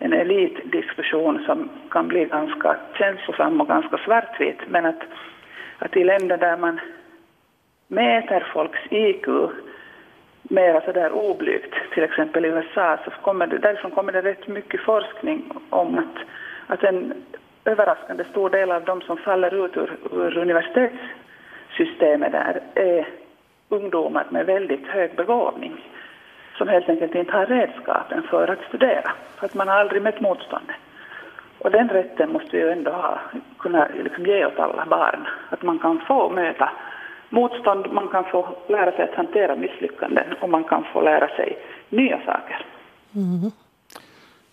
en 0.01 0.13
elitdiskussion 0.13 1.45
som 1.47 1.69
kan 1.91 2.09
bli 2.09 2.25
ganska 2.25 2.77
känslosam 2.99 3.61
och 3.61 3.69
ganska 3.69 3.99
svartvit. 3.99 4.59
Men 4.69 4.87
att, 4.87 5.03
att 5.79 5.97
i 5.97 6.05
länder 6.05 6.37
där 6.37 6.57
man 6.57 6.81
mäter 7.89 8.47
folks 8.53 8.81
IQ 8.91 9.27
mera 10.43 10.81
sådär 10.81 11.13
oblygt, 11.13 11.75
till 11.95 12.03
exempel 12.03 12.45
i 12.45 12.49
USA, 12.49 12.99
så 13.05 13.11
kommer 13.11 13.47
det, 13.47 13.59
därifrån 13.59 13.91
kommer 13.91 14.13
det 14.13 14.23
rätt 14.23 14.49
mycket 14.49 14.81
forskning 14.81 15.53
om 15.71 15.99
att, 15.99 16.17
att 16.67 16.85
en 16.85 17.15
överraskande 17.65 18.25
stor 18.31 18.51
del 18.51 18.71
av 18.71 18.85
de 18.85 19.01
som 19.01 19.17
faller 19.17 19.65
ut 19.65 19.77
ur, 19.77 19.97
ur 20.13 20.39
universitetssystemet 20.39 22.33
där 22.33 22.61
är 22.75 23.09
ungdomar 23.69 24.27
med 24.31 24.47
väldigt 24.47 24.87
hög 24.87 25.17
begåvning 25.17 25.77
som 26.61 26.69
helt 26.69 26.89
enkelt 26.89 27.15
inte 27.15 27.33
har 27.33 27.47
redskapen 27.47 28.23
för 28.23 28.49
att 28.49 28.69
studera, 28.69 29.13
för 29.37 29.47
att 29.47 29.55
man 29.55 29.69
har 29.69 29.75
aldrig 29.75 30.03
mött 30.03 30.21
motståndet. 30.21 30.77
Och 31.59 31.71
den 31.71 31.89
rätten 31.89 32.33
måste 32.33 32.57
vi 32.57 32.59
ju 32.59 32.71
ändå 32.71 32.91
ha, 32.91 33.21
kunna 33.59 33.89
liksom 34.05 34.27
ge 34.27 34.47
åt 34.47 34.59
alla 34.59 34.87
barn, 34.87 35.27
att 35.51 35.63
man 35.63 35.79
kan 35.79 36.01
få 36.09 36.31
möta 36.31 36.73
motstånd, 37.29 37.93
man 37.93 38.09
kan 38.09 38.25
få 38.25 38.57
lära 38.69 38.93
sig 38.93 39.05
att 39.05 39.15
hantera 39.15 39.57
misslyckanden 39.57 40.25
och 40.41 40.49
man 40.49 40.65
kan 40.65 40.85
få 40.93 41.01
lära 41.01 41.29
sig 41.29 41.59
nya 41.89 42.19
saker. 42.27 42.67
Mm. 43.15 43.51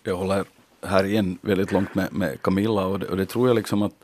Jag 0.02 0.14
håller 0.16 0.44
här 0.86 1.04
igen 1.04 1.38
väldigt 1.42 1.72
långt 1.72 1.94
med, 1.94 2.08
med 2.12 2.42
Camilla 2.42 2.86
och 2.86 2.98
det, 2.98 3.06
och 3.06 3.16
det 3.16 3.26
tror 3.26 3.48
jag 3.48 3.54
liksom 3.54 3.82
att 3.82 3.94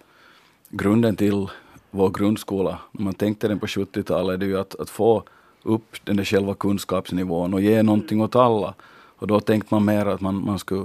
grunden 0.68 1.16
till 1.16 1.48
vår 1.90 2.10
grundskola, 2.10 2.78
när 2.92 3.04
man 3.04 3.14
tänkte 3.14 3.48
den 3.48 3.58
på 3.58 3.66
70-talet, 3.66 4.42
är 4.42 4.46
ju 4.46 4.60
att, 4.60 4.80
att 4.80 4.90
få 4.90 5.22
upp 5.64 6.04
den 6.04 6.16
där 6.16 6.24
själva 6.24 6.54
kunskapsnivån 6.54 7.54
och 7.54 7.60
ge 7.60 7.82
någonting 7.82 8.20
åt 8.20 8.36
alla. 8.36 8.74
Och 9.18 9.26
då 9.26 9.40
tänkte 9.40 9.74
man 9.74 9.84
mer 9.84 10.06
att 10.06 10.20
man, 10.20 10.44
man 10.44 10.58
skulle 10.58 10.84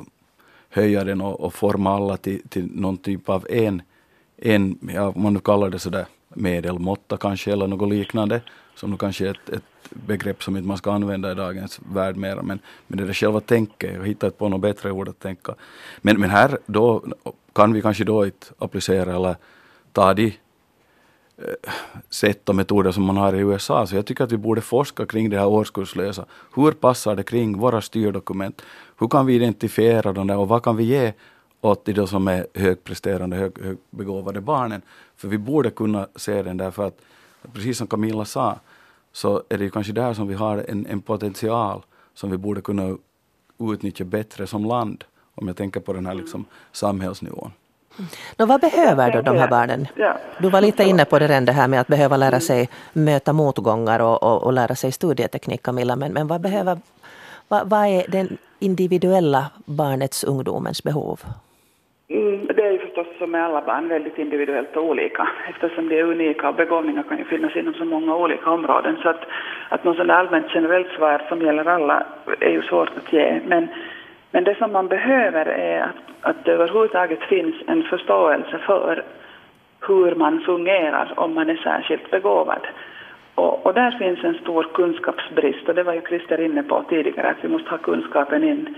höja 0.69 1.03
den 1.03 1.21
och, 1.21 1.41
och 1.41 1.53
forma 1.53 1.95
alla 1.95 2.17
till, 2.17 2.41
till 2.49 2.69
någon 2.73 2.97
typ 2.97 3.29
av 3.29 3.47
en, 3.49 3.81
en 4.37 4.77
ja, 4.93 5.13
man 5.15 5.33
nu 5.33 5.39
kallar 5.39 5.69
det 5.69 5.79
sådär 5.79 6.05
medelmåtta 6.29 7.17
kanske 7.17 7.51
eller 7.51 7.67
något 7.67 7.89
liknande, 7.89 8.41
som 8.75 8.91
nu 8.91 8.97
kanske 8.97 9.27
är 9.27 9.31
ett, 9.31 9.49
ett 9.49 9.63
begrepp 9.89 10.43
som 10.43 10.57
inte 10.57 10.67
man 10.67 10.77
ska 10.77 10.91
använda 10.91 11.31
i 11.31 11.35
dagens 11.35 11.79
värld 11.93 12.15
mera, 12.17 12.41
men, 12.43 12.59
men 12.87 12.97
det 12.97 13.05
där 13.05 13.13
själva 13.13 13.39
tänket, 13.39 13.93
jag 13.93 14.07
hittar 14.07 14.29
på 14.29 14.49
något 14.49 14.61
bättre 14.61 14.91
ord 14.91 15.09
att 15.09 15.19
tänka. 15.19 15.55
Men, 16.01 16.19
men 16.19 16.29
här 16.29 16.57
då 16.65 17.03
kan 17.53 17.73
vi 17.73 17.81
kanske 17.81 18.03
då 18.03 18.25
inte 18.25 18.47
applicera 18.57 19.15
eller 19.15 19.35
ta 19.91 20.13
de 20.13 20.33
sätt 22.09 22.49
och 22.49 22.55
metoder 22.55 22.91
som 22.91 23.03
man 23.03 23.17
har 23.17 23.33
i 23.33 23.39
USA. 23.39 23.87
Så 23.87 23.95
jag 23.95 24.05
tycker 24.05 24.23
att 24.23 24.31
vi 24.31 24.37
borde 24.37 24.61
forska 24.61 25.05
kring 25.05 25.29
det 25.29 25.37
här 25.37 25.47
årskurslösa. 25.47 26.25
Hur 26.55 26.71
passar 26.71 27.15
det 27.15 27.23
kring 27.23 27.57
våra 27.57 27.81
styrdokument? 27.81 28.61
Hur 28.99 29.07
kan 29.07 29.25
vi 29.25 29.35
identifiera 29.35 30.13
dem 30.13 30.29
och 30.29 30.47
vad 30.47 30.63
kan 30.63 30.77
vi 30.77 30.83
ge 30.83 31.13
åt 31.61 31.85
de 31.85 32.07
som 32.07 32.27
är 32.27 32.47
högpresterande, 32.53 33.37
hög, 33.37 33.59
högbegåvade 33.63 34.41
barnen? 34.41 34.81
För 35.15 35.27
vi 35.27 35.37
borde 35.37 35.69
kunna 35.69 36.07
se 36.15 36.43
den 36.43 36.57
där 36.57 36.71
för 36.71 36.87
att 36.87 37.01
precis 37.53 37.77
som 37.77 37.87
Camilla 37.87 38.25
sa 38.25 38.59
så 39.11 39.43
är 39.49 39.57
det 39.57 39.63
ju 39.63 39.69
kanske 39.69 39.93
där 39.93 40.13
som 40.13 40.27
vi 40.27 40.33
har 40.33 40.65
en, 40.67 40.85
en 40.85 41.01
potential 41.01 41.81
som 42.13 42.31
vi 42.31 42.37
borde 42.37 42.61
kunna 42.61 42.97
utnyttja 43.59 44.03
bättre 44.03 44.47
som 44.47 44.65
land 44.65 45.03
om 45.35 45.47
jag 45.47 45.57
tänker 45.57 45.79
på 45.79 45.93
den 45.93 46.05
här 46.05 46.13
liksom, 46.13 46.45
samhällsnivån. 46.71 47.51
Nå, 48.37 48.45
vad 48.45 48.61
behöver 48.61 49.11
då 49.11 49.21
de 49.21 49.37
här 49.37 49.47
barnen? 49.47 49.87
Du 50.37 50.49
var 50.49 50.61
lite 50.61 50.83
inne 50.83 51.05
på 51.05 51.19
det 51.19 51.27
redan 51.27 51.45
det 51.45 51.51
här 51.51 51.67
med 51.67 51.81
att 51.81 51.87
behöva 51.87 52.17
lära 52.17 52.39
sig 52.39 52.69
möta 52.93 53.33
motgångar 53.33 53.99
och, 53.99 54.23
och, 54.23 54.43
och 54.43 54.53
lära 54.53 54.75
sig 54.75 54.91
studieteknik 54.91 55.63
Camilla. 55.63 55.95
Men, 55.95 56.13
men 56.13 56.27
vad, 56.27 56.41
behöver, 56.41 56.77
vad, 57.47 57.69
vad 57.69 57.85
är 57.85 58.03
den 58.07 58.37
individuella 58.59 59.45
barnets, 59.65 60.23
ungdomens 60.23 60.83
behov? 60.83 61.19
Mm, 62.11 62.47
det 62.55 62.63
är 62.67 62.71
ju 62.71 62.79
förstås 62.79 63.07
som 63.17 63.31
med 63.31 63.45
alla 63.45 63.61
barn 63.61 63.87
väldigt 63.87 64.17
individuellt 64.17 64.75
och 64.75 64.83
olika 64.83 65.27
eftersom 65.49 65.89
de 65.89 65.99
är 65.99 66.03
unika 66.03 66.49
och 66.49 66.55
begåvningar 66.55 67.03
kan 67.03 67.17
ju 67.17 67.25
finnas 67.25 67.55
inom 67.55 67.73
så 67.73 67.85
många 67.85 68.15
olika 68.15 68.49
områden. 68.49 68.97
Så 69.03 69.09
att, 69.09 69.21
att 69.69 69.83
något 69.83 69.97
sådant 69.97 70.19
allmänt 70.19 70.45
generellt 70.53 70.87
svar 70.87 71.25
som 71.29 71.41
gäller 71.41 71.65
alla 71.65 72.05
är 72.39 72.49
ju 72.49 72.61
svårt 72.61 72.89
att 72.97 73.13
ge. 73.13 73.41
Men 73.45 73.67
men 74.31 74.43
det 74.43 74.55
som 74.55 74.71
man 74.71 74.87
behöver 74.87 75.45
är 75.45 75.81
att, 75.81 76.29
att 76.29 76.45
det 76.45 76.51
överhuvudtaget 76.51 77.23
finns 77.23 77.55
en 77.67 77.83
förståelse 77.83 78.57
för 78.57 79.03
hur 79.87 80.15
man 80.15 80.41
fungerar 80.41 81.13
om 81.15 81.33
man 81.33 81.49
är 81.49 81.55
särskilt 81.55 82.11
begåvad. 82.11 82.67
Och, 83.35 83.65
och, 83.65 83.73
där 83.73 83.91
finns 83.91 84.23
en 84.23 84.33
stor 84.33 84.63
kunskapsbrist 84.73 85.69
och 85.69 85.75
det 85.75 85.83
var 85.83 85.93
ju 85.93 86.01
Christer 86.01 86.41
inne 86.41 86.63
på 86.63 86.83
tidigare 86.89 87.29
att 87.29 87.43
vi 87.43 87.47
måste 87.47 87.69
ha 87.69 87.77
kunskapen 87.77 88.43
in 88.43 88.75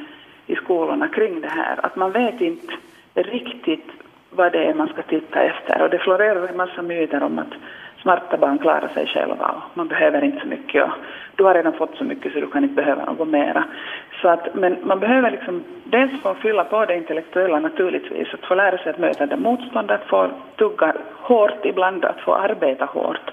i 0.48 0.56
skolorna 0.56 1.08
kring 1.08 1.42
det 1.42 1.48
här. 1.48 1.86
Att 1.86 1.96
man 1.96 2.12
vet 2.12 2.42
inte 2.42 2.74
riktigt 3.14 3.92
vad 4.30 4.52
det 4.52 4.66
är 4.66 4.74
man 4.74 4.88
ska 4.88 5.02
titta 5.02 5.42
efter 5.42 5.82
och 5.82 5.90
det 5.90 6.00
florerar 6.00 6.48
en 6.48 6.58
massa 6.58 6.82
myter 6.82 7.24
om 7.24 7.40
att 7.40 7.54
smarta 8.02 8.38
barn 8.38 8.58
klarar 8.58 8.88
sig 8.88 9.08
själva 9.08 9.48
och 9.48 9.78
man 9.78 9.88
behöver 9.88 10.24
inte 10.24 10.42
så 10.42 10.48
mycket 10.48 10.84
och 10.84 10.90
du 11.36 11.44
har 11.44 11.54
redan 11.54 11.74
fått 11.74 11.98
så 11.98 12.04
mycket 12.04 12.34
så 12.34 12.40
du 12.40 12.48
kan 12.48 12.64
inte 12.64 12.76
behöva 12.76 13.06
något 13.06 13.28
mera. 13.28 13.64
Så 14.22 14.28
att, 14.28 14.56
men 14.56 14.78
man 14.84 15.00
behöver 15.00 15.32
liksom 15.32 15.64
dels 15.84 16.22
få 16.22 16.34
fylla 16.34 16.64
på 16.64 16.86
det 16.86 16.98
intellektuella 16.98 17.60
naturligtvis, 17.60 18.34
att 18.34 18.46
få 18.46 18.56
lära 18.56 18.78
sig 18.78 18.90
att 18.90 18.98
möta 18.98 19.26
det 19.26 19.38
motstånd, 19.38 19.92
att 19.92 20.04
få 20.04 20.30
tugga 20.56 20.94
hårt 21.14 21.66
ibland, 21.66 22.06
att 22.06 22.20
få 22.22 22.36
arbeta 22.36 22.86
hårt. 22.86 23.32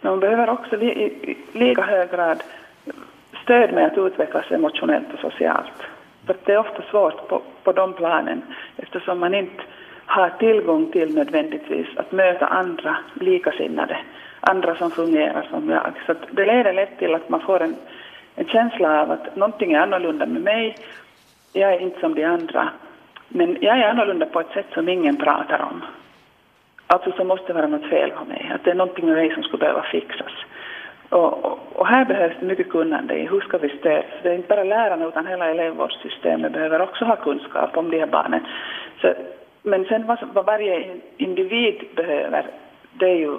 Men 0.00 0.12
man 0.12 0.20
behöver 0.20 0.50
också 0.50 0.76
li, 0.76 0.86
i 0.92 1.36
lika 1.52 1.82
hög 1.82 2.10
grad 2.10 2.42
stöd 3.42 3.72
med 3.72 3.86
att 3.86 3.98
utvecklas 3.98 4.50
emotionellt 4.50 5.12
och 5.14 5.20
socialt. 5.20 5.82
För 6.26 6.36
det 6.44 6.52
är 6.52 6.58
ofta 6.58 6.82
svårt 6.90 7.28
på, 7.28 7.42
på 7.64 7.72
de 7.72 7.92
planen 7.92 8.42
eftersom 8.76 9.18
man 9.18 9.34
inte 9.34 9.62
har 10.06 10.30
tillgång 10.30 10.92
till 10.92 11.14
nödvändigtvis 11.14 11.86
att 11.96 12.12
möta 12.12 12.46
andra 12.46 12.96
likasinnade, 13.14 13.98
andra 14.40 14.74
som 14.76 14.90
fungerar 14.90 15.46
som 15.50 15.70
jag. 15.70 15.92
Så 16.06 16.14
det 16.30 16.46
leder 16.46 16.72
lätt 16.72 16.98
till 16.98 17.14
att 17.14 17.28
man 17.28 17.40
får 17.40 17.62
en, 17.62 17.76
en 18.34 18.46
känsla 18.46 19.02
av 19.02 19.10
att 19.10 19.36
någonting 19.36 19.72
är 19.72 19.80
annorlunda 19.80 20.26
med 20.26 20.42
mig, 20.42 20.76
jag 21.52 21.72
är 21.72 21.78
inte 21.78 22.00
som 22.00 22.14
de 22.14 22.24
andra, 22.24 22.68
men 23.28 23.56
jag 23.60 23.78
är 23.78 23.88
annorlunda 23.88 24.26
på 24.26 24.40
ett 24.40 24.52
sätt 24.54 24.66
som 24.74 24.88
ingen 24.88 25.16
pratar 25.16 25.62
om. 25.62 25.82
Alltså 26.86 27.12
så 27.12 27.24
måste 27.24 27.46
det 27.46 27.52
vara 27.52 27.66
något 27.66 27.90
fel 27.90 28.10
på 28.10 28.24
mig, 28.24 28.52
att 28.54 28.64
det 28.64 28.70
är 28.70 28.74
någonting 28.74 29.06
med 29.06 29.14
mig 29.14 29.34
som 29.34 29.42
skulle 29.42 29.60
behöva 29.60 29.82
fixas. 29.82 30.32
Och, 31.08 31.44
och, 31.44 31.58
och, 31.72 31.86
här 31.86 32.04
behövs 32.04 32.34
det 32.40 32.46
mycket 32.46 32.70
kunnande 32.70 33.14
i 33.14 33.26
hur 33.26 33.40
ska 33.40 33.58
vi 33.58 33.68
stödja. 33.68 34.02
Det 34.22 34.28
är 34.28 34.34
inte 34.34 34.48
bara 34.48 34.64
lärarna 34.64 35.06
utan 35.06 35.26
hela 35.26 35.50
elevvårdssystemet 35.50 36.52
behöver 36.52 36.80
också 36.80 37.04
ha 37.04 37.16
kunskap 37.16 37.76
om 37.76 37.90
de 37.90 37.98
här 37.98 38.06
barnen. 38.06 38.46
Så, 39.00 39.14
men 39.62 39.84
sen 39.84 40.06
vad, 40.06 40.18
vad 40.32 40.46
varje 40.46 40.96
individ 41.16 41.84
behöver, 41.94 42.46
det 42.92 43.10
är 43.10 43.16
ju 43.16 43.38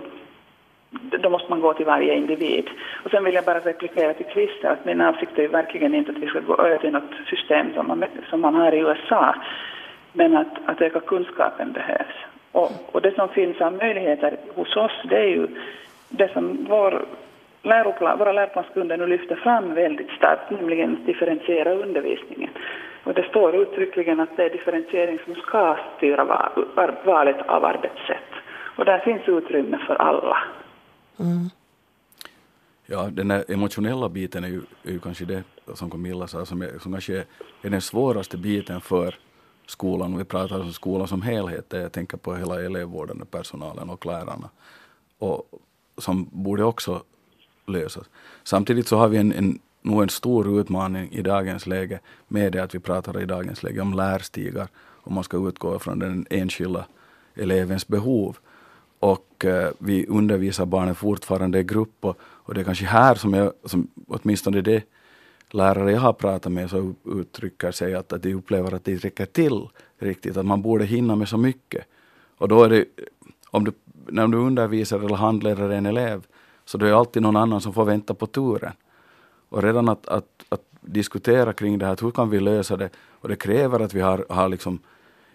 då 0.99 1.29
måste 1.29 1.49
man 1.49 1.62
gå 1.62 1.73
till 1.73 1.86
varje 1.86 2.13
individ. 2.15 2.69
Och 3.03 3.12
sen 3.12 3.23
vill 3.23 3.33
jag 3.33 3.45
bara 3.45 3.59
replikera 3.59 4.13
till 4.13 4.25
Christer 4.25 4.69
att 4.69 4.86
min 4.86 5.01
avsikt 5.01 5.38
är 5.38 5.41
ju 5.41 5.47
verkligen 5.47 5.95
inte 5.95 6.12
att 6.12 6.17
vi 6.17 6.27
ska 6.27 6.39
gå 6.39 6.57
över 6.57 6.77
till 6.77 6.91
något 6.91 7.13
system 7.29 7.73
som 7.73 7.88
man, 7.88 8.03
som 8.29 8.41
man 8.41 8.55
har 8.55 8.71
i 8.71 8.79
USA, 8.79 9.36
men 10.13 10.38
att, 10.38 10.57
att 10.65 10.81
öka 10.81 10.99
kunskapen 10.99 11.71
behövs. 11.71 12.15
Och, 12.51 12.71
och 12.91 13.01
det 13.01 13.15
som 13.15 13.29
finns 13.29 13.62
av 13.62 13.73
möjligheter 13.73 14.38
hos 14.55 14.75
oss, 14.75 14.91
det 15.09 15.17
är 15.17 15.27
ju 15.27 15.47
det 16.09 16.33
som 16.33 16.65
vår 16.69 17.05
läroplan, 17.62 18.17
våra 18.17 18.31
läroplanskunder 18.31 18.97
nu 18.97 19.07
lyfter 19.07 19.36
fram 19.36 19.73
väldigt 19.73 20.09
starkt, 20.09 20.51
nämligen 20.51 20.93
att 20.93 21.05
differentiera 21.05 21.73
undervisningen. 21.73 22.49
Och 23.03 23.13
det 23.13 23.29
står 23.29 23.55
uttryckligen 23.55 24.19
att 24.19 24.37
det 24.37 24.43
är 24.43 24.49
differentiering 24.49 25.19
som 25.25 25.35
ska 25.35 25.77
styra 25.97 26.23
valet 27.05 27.47
av 27.47 27.65
arbetssätt. 27.65 28.29
Och 28.77 28.85
där 28.85 28.99
finns 28.99 29.21
utrymme 29.27 29.77
för 29.87 29.95
alla. 29.95 30.37
Mm. 31.19 31.49
Ja, 32.85 33.09
den 33.11 33.31
här 33.31 33.43
emotionella 33.47 34.09
biten 34.09 34.43
är 34.43 34.47
ju, 34.47 34.61
är 34.83 34.91
ju 34.91 34.99
kanske 34.99 35.25
det 35.25 35.43
som 35.73 35.89
Camilla 35.89 36.27
sa, 36.27 36.45
som, 36.45 36.61
är, 36.61 36.79
som 36.79 36.91
kanske 36.91 37.23
är 37.61 37.69
den 37.69 37.81
svåraste 37.81 38.37
biten 38.37 38.81
för 38.81 39.15
skolan. 39.65 40.17
Vi 40.17 40.23
pratar 40.23 40.59
om 40.59 40.71
skolan 40.71 41.07
som 41.07 41.21
helhet, 41.21 41.65
jag 41.69 41.91
tänker 41.91 42.17
på 42.17 42.35
hela 42.35 42.61
elevvårdande 42.61 43.25
personalen 43.25 43.89
och 43.89 44.05
lärarna. 44.05 44.49
Och 45.19 45.45
som 45.97 46.27
borde 46.31 46.63
också 46.63 47.03
lösas. 47.65 48.09
Samtidigt 48.43 48.87
så 48.87 48.97
har 48.97 49.07
vi 49.07 49.17
en, 49.17 49.33
en, 49.33 49.59
nog 49.84 50.02
en 50.04 50.10
stor 50.10 50.60
utmaning 50.60 51.10
i 51.12 51.22
dagens 51.22 51.67
läge 51.67 52.00
med 52.28 52.52
det 52.52 52.63
att 52.63 52.76
vi 52.76 52.80
pratar 52.80 53.22
i 53.22 53.26
dagens 53.26 53.63
läge 53.63 53.82
om 53.82 53.93
lärstigar 53.93 54.67
om 55.04 55.13
man 55.13 55.24
ska 55.24 55.48
utgå 55.48 55.80
från 55.80 56.00
den 56.00 56.26
enskilda 56.30 56.86
elevens 57.36 57.88
behov. 57.88 58.38
Och 59.00 59.46
eh, 59.46 59.72
vi 59.78 60.06
undervisar 60.08 60.65
barnen 60.65 60.96
fortfarande 60.96 61.60
i 61.60 61.63
grupp 61.63 61.98
och, 62.00 62.17
och 62.22 62.54
det 62.54 62.62
är 62.62 62.65
kanske 62.65 62.86
här 62.86 63.15
som 63.15 63.34
jag, 63.34 63.52
som, 63.65 63.88
åtminstone 64.08 64.62
det 64.62 64.84
lärare 65.52 65.91
jag 65.91 66.00
har 66.00 66.13
pratat 66.13 66.52
med 66.52 66.69
så 66.69 66.93
uttrycker 67.06 67.72
sig 67.72 67.96
att, 67.96 68.13
att 68.13 68.24
de 68.24 68.34
upplever 68.34 68.74
att 68.74 68.86
det 68.86 68.96
räcker 68.96 69.26
till 69.26 69.67
riktigt, 69.98 70.38
att 70.38 70.46
man 70.46 70.62
borde 70.62 70.86
hinna 70.86 71.15
med 71.15 71.30
så 71.30 71.38
mycket. 71.38 71.86
Och 72.38 72.48
då 72.48 72.63
är 72.63 72.69
det, 72.69 72.86
om 73.50 73.63
du, 73.63 73.72
när 74.08 74.28
du 74.28 74.38
undervisar 74.38 75.00
eller 75.00 75.15
handleder 75.15 75.69
en 75.69 75.86
elev, 75.86 76.26
så 76.65 76.78
det 76.78 76.89
är 76.89 76.93
alltid 76.93 77.22
någon 77.22 77.36
annan 77.36 77.62
som 77.62 77.74
får 77.74 77.86
vänta 77.86 78.13
på 78.13 78.28
turen. 78.28 78.72
Och 79.53 79.63
redan 79.63 79.89
att, 79.89 80.07
att, 80.07 80.45
att 80.49 80.61
diskutera 80.81 81.53
kring 81.53 81.79
det 81.79 81.85
här, 81.85 81.97
hur 82.01 82.11
kan 82.11 82.29
vi 82.29 82.39
lösa 82.39 82.77
det? 82.77 82.89
Och 83.09 83.29
det 83.29 83.35
kräver 83.35 83.79
att 83.79 83.93
vi 83.93 84.01
har, 84.01 84.25
har 84.29 84.49
liksom 84.49 84.79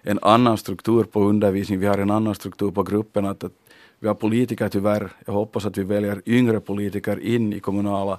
en 0.02 0.18
annan 0.22 0.58
struktur 0.58 1.04
på 1.04 1.20
undervisning, 1.20 1.78
vi 1.78 1.86
har 1.86 1.98
en 1.98 2.10
annan 2.10 2.34
struktur 2.34 2.70
på 2.70 2.82
gruppen. 2.82 3.26
Att, 3.26 3.44
att 3.44 3.52
vi 3.98 4.08
har 4.08 4.14
politiker 4.14 4.68
tyvärr, 4.68 5.10
jag 5.26 5.32
hoppas 5.32 5.66
att 5.66 5.78
vi 5.78 5.82
väljer 5.82 6.22
yngre 6.26 6.60
politiker 6.60 7.20
in 7.20 7.52
i 7.52 7.60
kommunala 7.60 8.18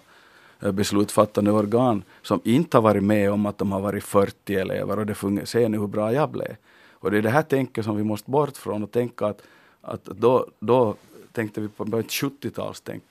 eh, 0.59 0.71
beslutsfattande 0.71 1.51
organ 1.51 2.03
som 2.21 2.41
inte 2.43 2.77
har 2.77 2.81
varit 2.81 3.03
med 3.03 3.31
om 3.31 3.45
att 3.45 3.57
de 3.57 3.71
har 3.71 3.81
varit 3.81 4.03
40 4.03 4.55
elever 4.55 4.99
och 4.99 5.05
det 5.05 5.15
fungerar, 5.15 5.45
se 5.45 5.69
nu 5.69 5.79
hur 5.79 5.88
bra 5.88 6.13
jag 6.13 6.29
blev. 6.29 6.55
Och 6.91 7.12
det 7.12 7.17
är 7.17 7.21
det 7.21 7.29
här 7.29 7.43
tänket 7.43 7.85
som 7.85 7.97
vi 7.97 8.03
måste 8.03 8.31
bort 8.31 8.57
från 8.57 8.83
och 8.83 8.91
tänka 8.91 9.25
att, 9.25 9.41
att 9.81 10.05
då, 10.05 10.47
då 10.59 10.95
tänkte 11.31 11.62
vi 11.62 11.67
på 11.67 11.83
ett 11.83 12.07
70-talstänk. 12.07 13.01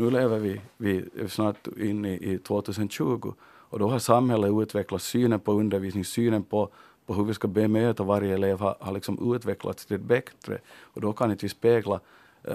Nu 0.00 0.10
lever 0.10 0.38
vi, 0.38 0.60
vi 0.76 1.04
snart 1.28 1.66
inne 1.78 2.08
i, 2.08 2.32
i 2.32 2.38
2020 2.38 3.32
och 3.70 3.78
då 3.78 3.88
har 3.88 3.98
samhället 3.98 4.50
utvecklats, 4.62 5.04
synen 5.04 5.40
på 5.40 5.52
undervisning, 5.52 6.04
synen 6.04 6.42
på, 6.42 6.68
på 7.06 7.14
hur 7.14 7.24
vi 7.24 7.34
ska 7.34 7.48
bemöta 7.48 8.02
varje 8.02 8.34
elev 8.34 8.60
har, 8.60 8.76
har 8.80 8.92
liksom 8.92 9.34
utvecklats 9.34 9.86
till 9.86 9.98
det 9.98 10.04
bättre 10.04 10.58
och 10.94 11.00
då 11.00 11.12
kan 11.12 11.30
inte 11.30 11.44
vi 11.44 11.48
spegla 11.48 12.00
eh, 12.44 12.54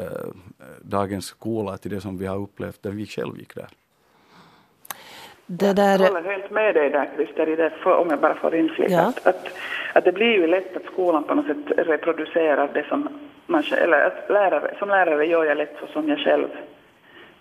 dagens 0.82 1.26
skola 1.26 1.78
till 1.78 1.92
det 1.92 2.02
som 2.02 2.18
vi 2.18 2.26
har 2.26 2.38
upplevt 2.38 2.84
när 2.84 2.92
vi 2.92 3.06
själv 3.06 3.38
gick 3.38 3.56
där. 3.56 3.70
Det 5.46 5.74
där... 5.74 6.00
Jag 6.00 6.14
håller 6.14 6.32
helt 6.32 6.52
med 6.52 6.76
dig 6.76 6.90
där 6.90 7.10
Christer, 7.16 7.88
om 7.88 8.10
jag 8.10 8.20
bara 8.20 8.36
får 8.36 8.56
inflika. 8.56 8.94
Ja. 8.94 9.08
Att, 9.08 9.28
att, 9.28 9.48
att, 9.94 10.04
det 10.06 10.12
blir 10.12 10.34
ju 10.34 10.48
lätt 10.48 10.78
att 10.78 10.94
skolan 10.94 11.24
på 11.24 11.36
något 11.36 11.46
sätt 11.46 11.88
reproducerar 11.88 12.70
det 12.74 12.86
som 12.90 13.10
man 13.48 13.64
eller 13.64 14.02
att 14.02 14.30
lärare, 14.30 14.76
som 14.80 14.90
lärare 14.90 15.26
gör 15.26 15.46
jag 15.46 15.58
lätt 15.58 15.76
så 15.80 15.88
som 15.88 16.10
jag 16.10 16.20
själv 16.20 16.48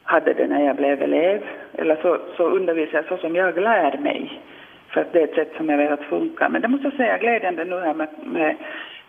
hade 0.04 0.32
det 0.32 0.46
när 0.46 0.66
jag 0.66 0.76
blev 0.76 1.02
elev. 1.02 1.42
Eller 1.72 1.96
så, 2.02 2.18
så 2.36 2.44
undervisar 2.44 2.98
jag 2.98 3.04
så 3.04 3.16
som 3.16 3.36
jag 3.36 3.58
lär 3.58 3.98
mig. 3.98 4.40
För 4.88 5.00
att 5.00 5.12
det 5.12 5.20
är 5.20 5.24
ett 5.24 5.34
sätt 5.34 5.52
som 5.56 5.68
jag 5.68 5.78
vet 5.78 5.92
att 5.92 6.04
funka. 6.04 6.48
Men 6.48 6.62
det 6.62 6.68
måste 6.68 6.86
jag 6.86 6.96
säga 6.96 7.18
glädjande 7.18 7.64
nu 7.64 7.80
här 7.80 7.94
med, 7.94 8.08
med 8.22 8.56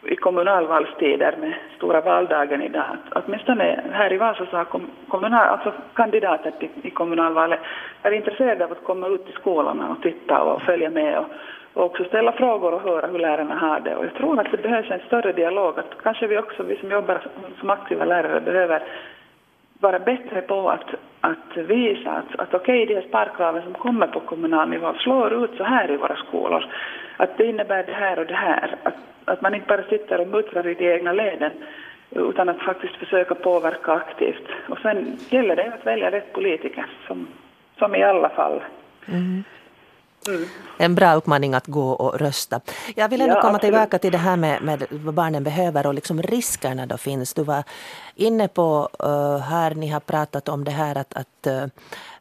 i 0.05 0.15
kommunalvalstider 0.15 1.35
med 1.39 1.53
stora 1.77 2.01
valdagen 2.01 2.61
idag. 2.61 2.85
Att 3.11 3.23
åtminstone 3.25 3.79
här 3.91 4.13
i 4.13 4.17
Vasa 4.17 4.45
så 4.45 4.57
har 4.57 4.67
kommunal, 5.07 5.47
alltså 5.47 5.73
kandidater 5.93 6.51
till, 6.51 6.69
i 6.81 6.89
kommunalvalet 6.89 7.59
är 8.03 8.11
intresserade 8.11 8.65
av 8.65 8.71
att 8.71 8.83
komma 8.83 9.07
ut 9.07 9.25
till 9.25 9.33
skolorna 9.33 9.89
och 9.89 10.01
titta 10.03 10.41
och 10.41 10.61
följa 10.61 10.89
med 10.89 11.19
och, 11.19 11.25
och 11.73 11.85
också 11.85 12.03
ställa 12.03 12.31
frågor 12.31 12.73
och 12.73 12.81
höra 12.81 13.07
hur 13.07 13.19
lärarna 13.19 13.55
har 13.55 13.79
det. 13.79 13.95
Och 13.95 14.05
jag 14.05 14.13
tror 14.13 14.39
att 14.39 14.51
det 14.51 14.61
behövs 14.61 14.91
en 14.91 14.99
större 15.07 15.31
dialog. 15.31 15.79
Att 15.79 16.01
kanske 16.03 16.27
vi 16.27 16.37
också, 16.37 16.63
vi 16.63 16.75
som 16.75 16.91
jobbar 16.91 17.21
som 17.59 17.69
aktiva 17.69 18.05
lärare, 18.05 18.41
behöver 18.41 18.83
vara 19.79 19.99
bättre 19.99 20.41
på 20.41 20.69
att, 20.69 20.89
att 21.21 21.57
visa 21.57 22.11
att, 22.11 22.39
att 22.39 22.53
okej, 22.53 22.83
okay, 22.83 22.85
de 22.85 23.01
här 23.01 23.07
sparkraven 23.07 23.63
som 23.63 23.73
kommer 23.73 24.07
på 24.07 24.19
kommunal 24.19 24.69
nivå 24.69 24.93
slår 24.93 25.43
ut 25.43 25.57
så 25.57 25.63
här 25.63 25.91
i 25.91 25.97
våra 25.97 26.15
skolor. 26.15 26.65
Att 27.17 27.37
det 27.37 27.45
innebär 27.45 27.83
det 27.83 27.93
här 27.93 28.19
och 28.19 28.25
det 28.25 28.35
här. 28.35 28.75
Att, 28.83 28.95
att 29.25 29.41
man 29.41 29.55
inte 29.55 29.67
bara 29.67 29.83
sitter 29.83 30.19
och 30.21 30.27
muttrar 30.27 30.67
i 30.67 30.73
de 30.73 30.93
egna 30.93 31.13
leden 31.13 31.51
utan 32.11 32.49
att 32.49 32.59
faktiskt 32.59 32.95
försöka 32.95 33.35
påverka 33.35 33.91
aktivt. 33.91 34.47
Och 34.69 34.77
sen 34.79 35.17
gäller 35.29 35.55
det 35.55 35.73
att 35.73 35.85
välja 35.85 36.11
rätt 36.11 36.33
politiker, 36.33 36.85
som, 37.07 37.27
som 37.77 37.95
i 37.95 38.03
alla 38.03 38.29
fall. 38.29 38.61
Mm. 39.07 39.43
Mm. 40.27 40.45
En 40.77 40.95
bra 40.95 41.13
uppmaning 41.13 41.53
att 41.53 41.67
gå 41.67 41.89
och 41.89 42.19
rösta. 42.19 42.61
Jag 42.95 43.09
vill 43.09 43.21
ändå 43.21 43.35
ja, 43.35 43.41
komma 43.41 43.55
absolut. 43.55 43.73
tillbaka 43.73 43.99
till 43.99 44.11
det 44.11 44.17
här 44.17 44.37
med, 44.37 44.61
med, 44.61 44.83
vad 44.91 45.13
barnen 45.13 45.43
behöver 45.43 45.87
och 45.87 45.93
liksom 45.93 46.21
riskerna 46.21 46.85
då 46.85 46.97
finns. 46.97 47.33
Du 47.33 47.43
var 47.43 47.63
inne 48.15 48.47
på 48.47 48.89
uh, 49.03 49.37
här, 49.37 49.75
ni 49.75 49.87
har 49.87 49.99
pratat 49.99 50.49
om 50.49 50.63
det 50.63 50.71
här 50.71 50.97
att, 50.97 51.13
att 51.13 51.47
uh, 51.47 51.65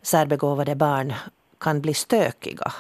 särbegåvade 0.03 0.75
barn 0.75 1.13
kan 1.59 1.81
bli 1.81 1.95
stökiga. 1.95 2.73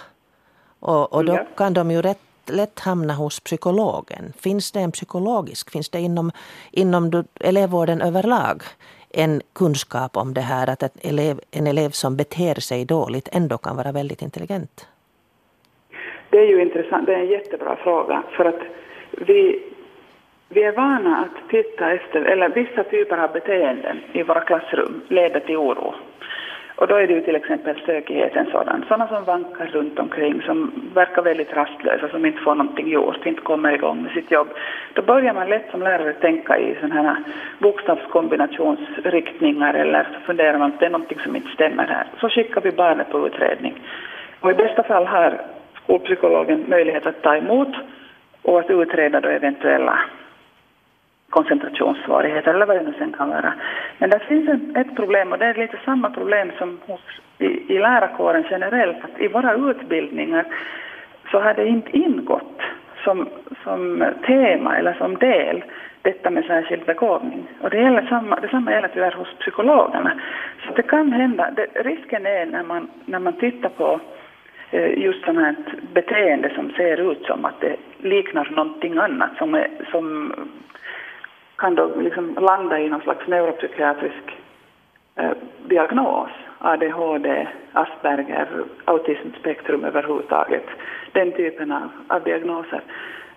Och, 0.80 1.12
och 1.12 1.24
då 1.24 1.34
ja. 1.34 1.46
kan 1.56 1.74
de 1.74 1.90
ju 1.90 2.02
rätt 2.02 2.18
lätt 2.46 2.80
hamna 2.80 3.14
hos 3.14 3.40
psykologen. 3.40 4.32
Finns 4.38 4.72
det 4.72 4.80
en 4.80 4.92
psykologisk, 4.92 5.70
finns 5.70 5.88
det 5.88 6.00
inom, 6.00 6.32
inom 6.70 7.24
elevvården 7.40 8.00
överlag 8.00 8.62
en 9.10 9.42
kunskap 9.52 10.16
om 10.16 10.34
det 10.34 10.40
här 10.40 10.70
att 10.70 10.82
elev, 11.00 11.40
en 11.50 11.66
elev 11.66 11.90
som 11.90 12.16
beter 12.16 12.54
sig 12.60 12.84
dåligt 12.84 13.28
ändå 13.32 13.58
kan 13.58 13.76
vara 13.76 13.92
väldigt 13.92 14.22
intelligent? 14.22 14.86
Det 16.34 16.40
är 16.40 16.46
ju 16.46 16.62
intressant, 16.62 17.06
det 17.06 17.14
är 17.14 17.18
en 17.18 17.26
jättebra 17.26 17.76
fråga 17.76 18.22
för 18.30 18.44
att 18.44 18.60
vi, 19.10 19.62
vi 20.48 20.62
är 20.62 20.72
vana 20.72 21.18
att 21.18 21.50
titta 21.50 21.92
efter, 21.92 22.22
eller 22.22 22.48
vissa 22.48 22.84
typer 22.84 23.18
av 23.18 23.32
beteenden 23.32 24.00
i 24.12 24.22
våra 24.22 24.40
klassrum 24.40 25.00
leder 25.08 25.40
till 25.40 25.56
oro. 25.56 25.94
Och 26.76 26.86
då 26.86 26.94
är 26.94 27.06
det 27.06 27.12
ju 27.12 27.20
till 27.20 27.36
exempel 27.36 27.80
stökigheten 27.80 28.46
sådan. 28.50 28.84
Sådana 28.88 29.08
som 29.08 29.24
vankar 29.24 29.66
runt 29.66 29.98
omkring, 29.98 30.42
som 30.42 30.72
verkar 30.94 31.22
väldigt 31.22 31.52
rastlösa, 31.52 32.08
som 32.08 32.26
inte 32.26 32.42
får 32.42 32.54
någonting 32.54 32.88
gjort, 32.88 33.26
inte 33.26 33.40
kommer 33.40 33.72
igång 33.72 34.02
med 34.02 34.12
sitt 34.12 34.30
jobb. 34.30 34.48
Då 34.92 35.02
börjar 35.02 35.34
man 35.34 35.48
lätt 35.48 35.70
som 35.70 35.82
lärare 35.82 36.12
tänka 36.12 36.58
i 36.58 36.76
sådana 36.80 37.02
här 37.02 37.16
bokstavskombinationsriktningar 37.58 39.74
eller 39.74 40.08
så 40.14 40.20
funderar 40.26 40.58
man 40.58 40.72
att 40.72 40.80
det 40.80 40.86
är 40.86 40.90
någonting 40.90 41.18
som 41.18 41.36
inte 41.36 41.54
stämmer 41.54 41.86
här. 41.86 42.06
Så 42.20 42.28
skickar 42.28 42.60
vi 42.60 42.70
barnet 42.70 43.10
på 43.10 43.26
utredning. 43.26 43.74
Och 44.40 44.50
i 44.50 44.54
bästa 44.54 44.82
fall 44.82 45.06
har 45.06 45.40
skolpsykologen 45.84 46.64
möjlighet 46.68 47.06
att 47.06 47.22
ta 47.22 47.36
emot 47.36 47.68
och 48.42 48.60
att 48.60 48.70
utreda 48.70 49.20
då 49.20 49.28
eventuella 49.28 50.00
koncentrationssvårigheter 51.30 52.54
eller 52.54 52.66
vad 52.66 52.76
det 52.76 52.82
nu 52.82 52.94
sen 52.98 53.12
kan 53.12 53.28
vara. 53.28 53.54
Men 53.98 54.10
det 54.10 54.18
finns 54.18 54.48
ett 54.76 54.96
problem 54.96 55.32
och 55.32 55.38
det 55.38 55.46
är 55.46 55.54
lite 55.54 55.78
samma 55.84 56.10
problem 56.10 56.52
som 56.58 56.78
hos, 56.86 57.00
i, 57.38 57.74
i 57.74 57.78
lärarkåren 57.78 58.44
generellt. 58.50 59.04
Att 59.04 59.20
I 59.20 59.28
våra 59.28 59.70
utbildningar 59.70 60.44
så 61.30 61.40
har 61.40 61.54
det 61.54 61.66
inte 61.66 61.96
ingått 61.96 62.60
som, 63.04 63.28
som 63.64 64.04
tema 64.26 64.76
eller 64.76 64.94
som 64.94 65.18
del 65.18 65.64
detta 66.02 66.30
med 66.30 66.44
särskild 66.44 66.84
begåvning. 66.84 67.46
Och 67.60 67.70
det 67.70 67.76
gäller 67.76 68.06
samma, 68.06 68.40
detsamma 68.40 68.72
gäller 68.72 68.88
tyvärr 68.88 69.12
hos 69.12 69.38
psykologerna. 69.38 70.12
Så 70.66 70.74
det 70.74 70.82
kan 70.82 71.12
hända, 71.12 71.50
det, 71.56 71.66
risken 71.74 72.26
är 72.26 72.46
när 72.46 72.62
man, 72.62 72.90
när 73.04 73.18
man 73.18 73.32
tittar 73.32 73.68
på 73.68 74.00
Eh, 74.74 74.98
just 74.98 75.24
sådant 75.24 75.38
här 75.38 75.56
beteende 75.92 76.54
som 76.54 76.70
ser 76.70 77.12
ut 77.12 77.26
som 77.26 77.44
att 77.44 77.60
det 77.60 77.76
liknar 77.98 78.50
någonting 78.50 78.98
annat 78.98 79.30
som, 79.38 79.54
är, 79.54 79.68
som 79.90 80.34
kan 81.56 81.74
då 81.74 81.90
liksom 82.00 82.34
landa 82.40 82.80
i 82.80 82.88
någon 82.88 83.00
slags 83.00 83.26
neuropsykiatrisk 83.26 84.36
eh, 85.16 85.30
diagnos. 85.66 86.30
ADHD, 86.58 87.48
Asperger, 87.72 88.48
autismspektrum 88.84 89.84
överhuvudtaget. 89.84 90.66
Den 91.12 91.32
typen 91.32 91.72
av, 91.72 91.88
av 92.08 92.22
diagnoser. 92.22 92.80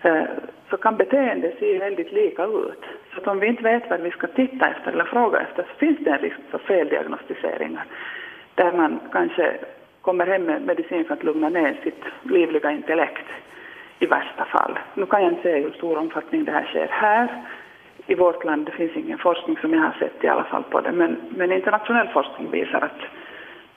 Eh, 0.02 0.22
så 0.70 0.76
kan 0.76 0.96
beteende 0.96 1.52
se 1.60 1.78
väldigt 1.78 2.12
lika 2.12 2.44
ut. 2.44 2.84
Så 3.14 3.20
att 3.20 3.26
om 3.26 3.38
vi 3.40 3.46
inte 3.46 3.62
vet 3.62 3.90
vad 3.90 4.00
vi 4.00 4.10
ska 4.10 4.26
titta 4.26 4.68
efter 4.68 4.92
eller 4.92 5.04
fråga 5.04 5.40
efter 5.40 5.62
så 5.62 5.78
finns 5.78 5.98
det 5.98 6.10
en 6.10 6.18
risk 6.18 6.36
för 6.50 6.58
feldiagnostiseringar. 6.58 7.84
Där 8.54 8.72
man 8.72 9.00
kanske 9.12 9.54
kommer 10.08 10.26
hem 10.26 10.44
med 10.44 10.62
medicin 10.62 11.04
för 11.04 11.14
att 11.14 11.22
lugna 11.22 11.48
ner 11.48 11.80
sitt 11.84 12.02
livliga 12.22 12.70
intellekt 12.72 13.28
i 13.98 14.06
värsta 14.06 14.44
fall. 14.44 14.78
Nu 14.94 15.06
kan 15.06 15.22
jag 15.22 15.32
inte 15.32 15.42
säga 15.42 15.62
hur 15.62 15.72
stor 15.72 15.98
omfattning 15.98 16.44
det 16.44 16.52
här 16.52 16.66
sker 16.66 16.88
här 16.90 17.44
i 18.06 18.14
vårt 18.14 18.44
land. 18.44 18.66
Det 18.66 18.72
finns 18.72 18.96
ingen 18.96 19.18
forskning 19.18 19.56
som 19.56 19.72
jag 19.72 19.80
har 19.80 19.92
sett 19.92 20.24
i 20.24 20.28
alla 20.28 20.44
fall 20.44 20.62
på 20.62 20.80
det. 20.80 20.92
Men, 20.92 21.16
men 21.36 21.52
internationell 21.52 22.08
forskning 22.08 22.50
visar 22.50 22.80
att, 22.80 23.00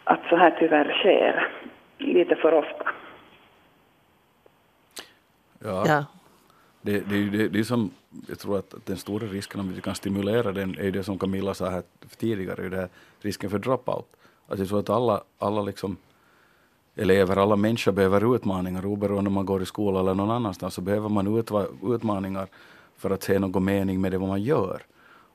att 0.04 0.30
så 0.30 0.36
här 0.36 0.56
tyvärr 0.60 0.94
sker 1.00 1.48
lite 1.98 2.36
för 2.36 2.54
ofta. 2.54 2.86
Ja. 5.60 5.84
ja. 5.88 6.06
Det, 6.82 7.10
det, 7.10 7.30
det, 7.30 7.48
det 7.48 7.60
är 7.60 7.64
som, 7.64 7.92
jag 8.28 8.40
tror 8.40 8.58
att 8.60 8.86
den 8.86 8.98
stora 8.98 9.28
risken 9.28 9.60
om 9.60 9.74
vi 9.74 9.82
kan 9.82 9.96
stimulera 9.96 10.52
den 10.52 10.76
är 10.80 10.92
det 10.92 11.04
som 11.04 11.20
Camilla 11.20 11.54
sa 11.54 11.70
här 11.70 11.84
tidigare, 12.18 12.70
det 12.70 12.78
här 12.78 12.90
risken 13.22 13.50
för 13.50 13.60
dropout. 13.60 14.08
Alltså 14.48 14.62
jag 14.62 14.70
tror 14.70 14.80
att 14.80 14.90
alla, 14.90 15.24
alla 15.40 15.62
liksom 15.62 15.98
elever, 16.96 17.38
alla 17.38 17.56
människor 17.56 17.92
behöver 17.92 18.36
utmaningar 18.36 18.86
oberoende 18.86 19.28
om 19.28 19.34
man 19.34 19.46
går 19.46 19.62
i 19.62 19.66
skola 19.66 20.00
eller 20.00 20.14
någon 20.14 20.32
annanstans 20.32 20.74
så 20.74 20.82
behöver 20.82 21.10
man 21.10 21.44
utmaningar 21.84 22.48
för 22.98 23.10
att 23.10 23.24
se 23.24 23.40
någon 23.40 23.66
mening 23.66 24.02
med 24.02 24.12
det 24.12 24.18
vad 24.18 24.30
man 24.30 24.42
gör. 24.42 24.82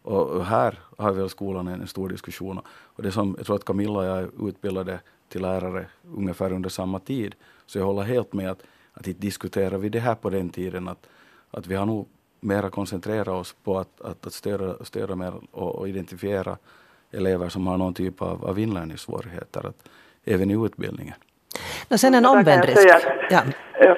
Och 0.03 0.45
här 0.45 0.79
har 0.99 1.13
väl 1.13 1.29
skolan 1.29 1.69
en, 1.69 1.87
stor 1.87 2.09
diskussion. 2.09 2.61
Och 2.69 3.03
det 3.03 3.13
som, 3.13 3.35
jag 3.39 3.47
tror 3.47 3.57
att 3.57 3.65
Camilla 3.65 3.99
och 3.99 4.05
jag 4.05 4.19
är 4.19 4.49
utbildade 4.49 5.01
till 5.29 5.43
lärare 5.43 5.87
ungefär 6.17 6.53
under 6.53 6.69
samma 6.69 6.99
tid. 6.99 7.35
Så 7.67 7.79
jag 7.79 7.85
håller 7.87 8.03
helt 8.03 8.33
med 8.33 8.51
att, 8.51 8.63
att 8.93 9.07
inte 9.07 9.21
diskuterar 9.21 9.79
vi 9.79 9.89
det 9.89 10.01
här 10.01 10.15
på 10.15 10.31
den 10.31 10.51
tiden. 10.51 10.89
Att, 10.89 11.07
att 11.51 11.67
vi 11.67 11.75
har 11.75 11.87
nog 11.87 12.09
mera 12.41 12.71
koncentrerat 12.71 13.29
oss 13.29 13.57
på 13.65 13.79
att, 13.79 14.01
att, 14.01 14.27
att 14.27 14.33
stödja, 14.33 14.85
störa 14.85 15.15
mer 15.15 15.33
och, 15.51 15.77
och, 15.77 15.89
identifiera 15.89 16.59
elever 17.11 17.49
som 17.49 17.67
har 17.67 17.77
någon 17.77 17.95
typ 17.95 18.23
av, 18.23 18.45
av 18.45 18.59
inlärningssvårigheter, 18.59 19.67
att, 19.67 19.89
även 20.25 20.51
i 20.51 20.55
utbildningen. 20.67 21.15
Och 21.91 22.01
sen 22.01 22.15
en 22.15 22.27
omvänd 22.27 22.65
risk. 22.65 22.89
Ja. 23.31 23.41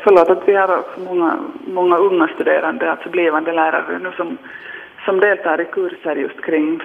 Förlåt 0.05 0.31
att 0.31 0.48
vi 0.48 0.55
har 0.55 0.85
många, 0.96 1.38
många 1.66 1.96
unga 1.96 2.29
studerande, 2.29 2.90
alltså 2.90 3.09
blivande 3.09 3.53
lärare 3.53 3.98
nu 3.98 4.12
som, 4.16 4.38
som 5.05 5.20
deltar 5.20 5.61
i 5.61 5.64
kurser 5.64 6.16
just 6.16 6.40
kring, 6.44 6.83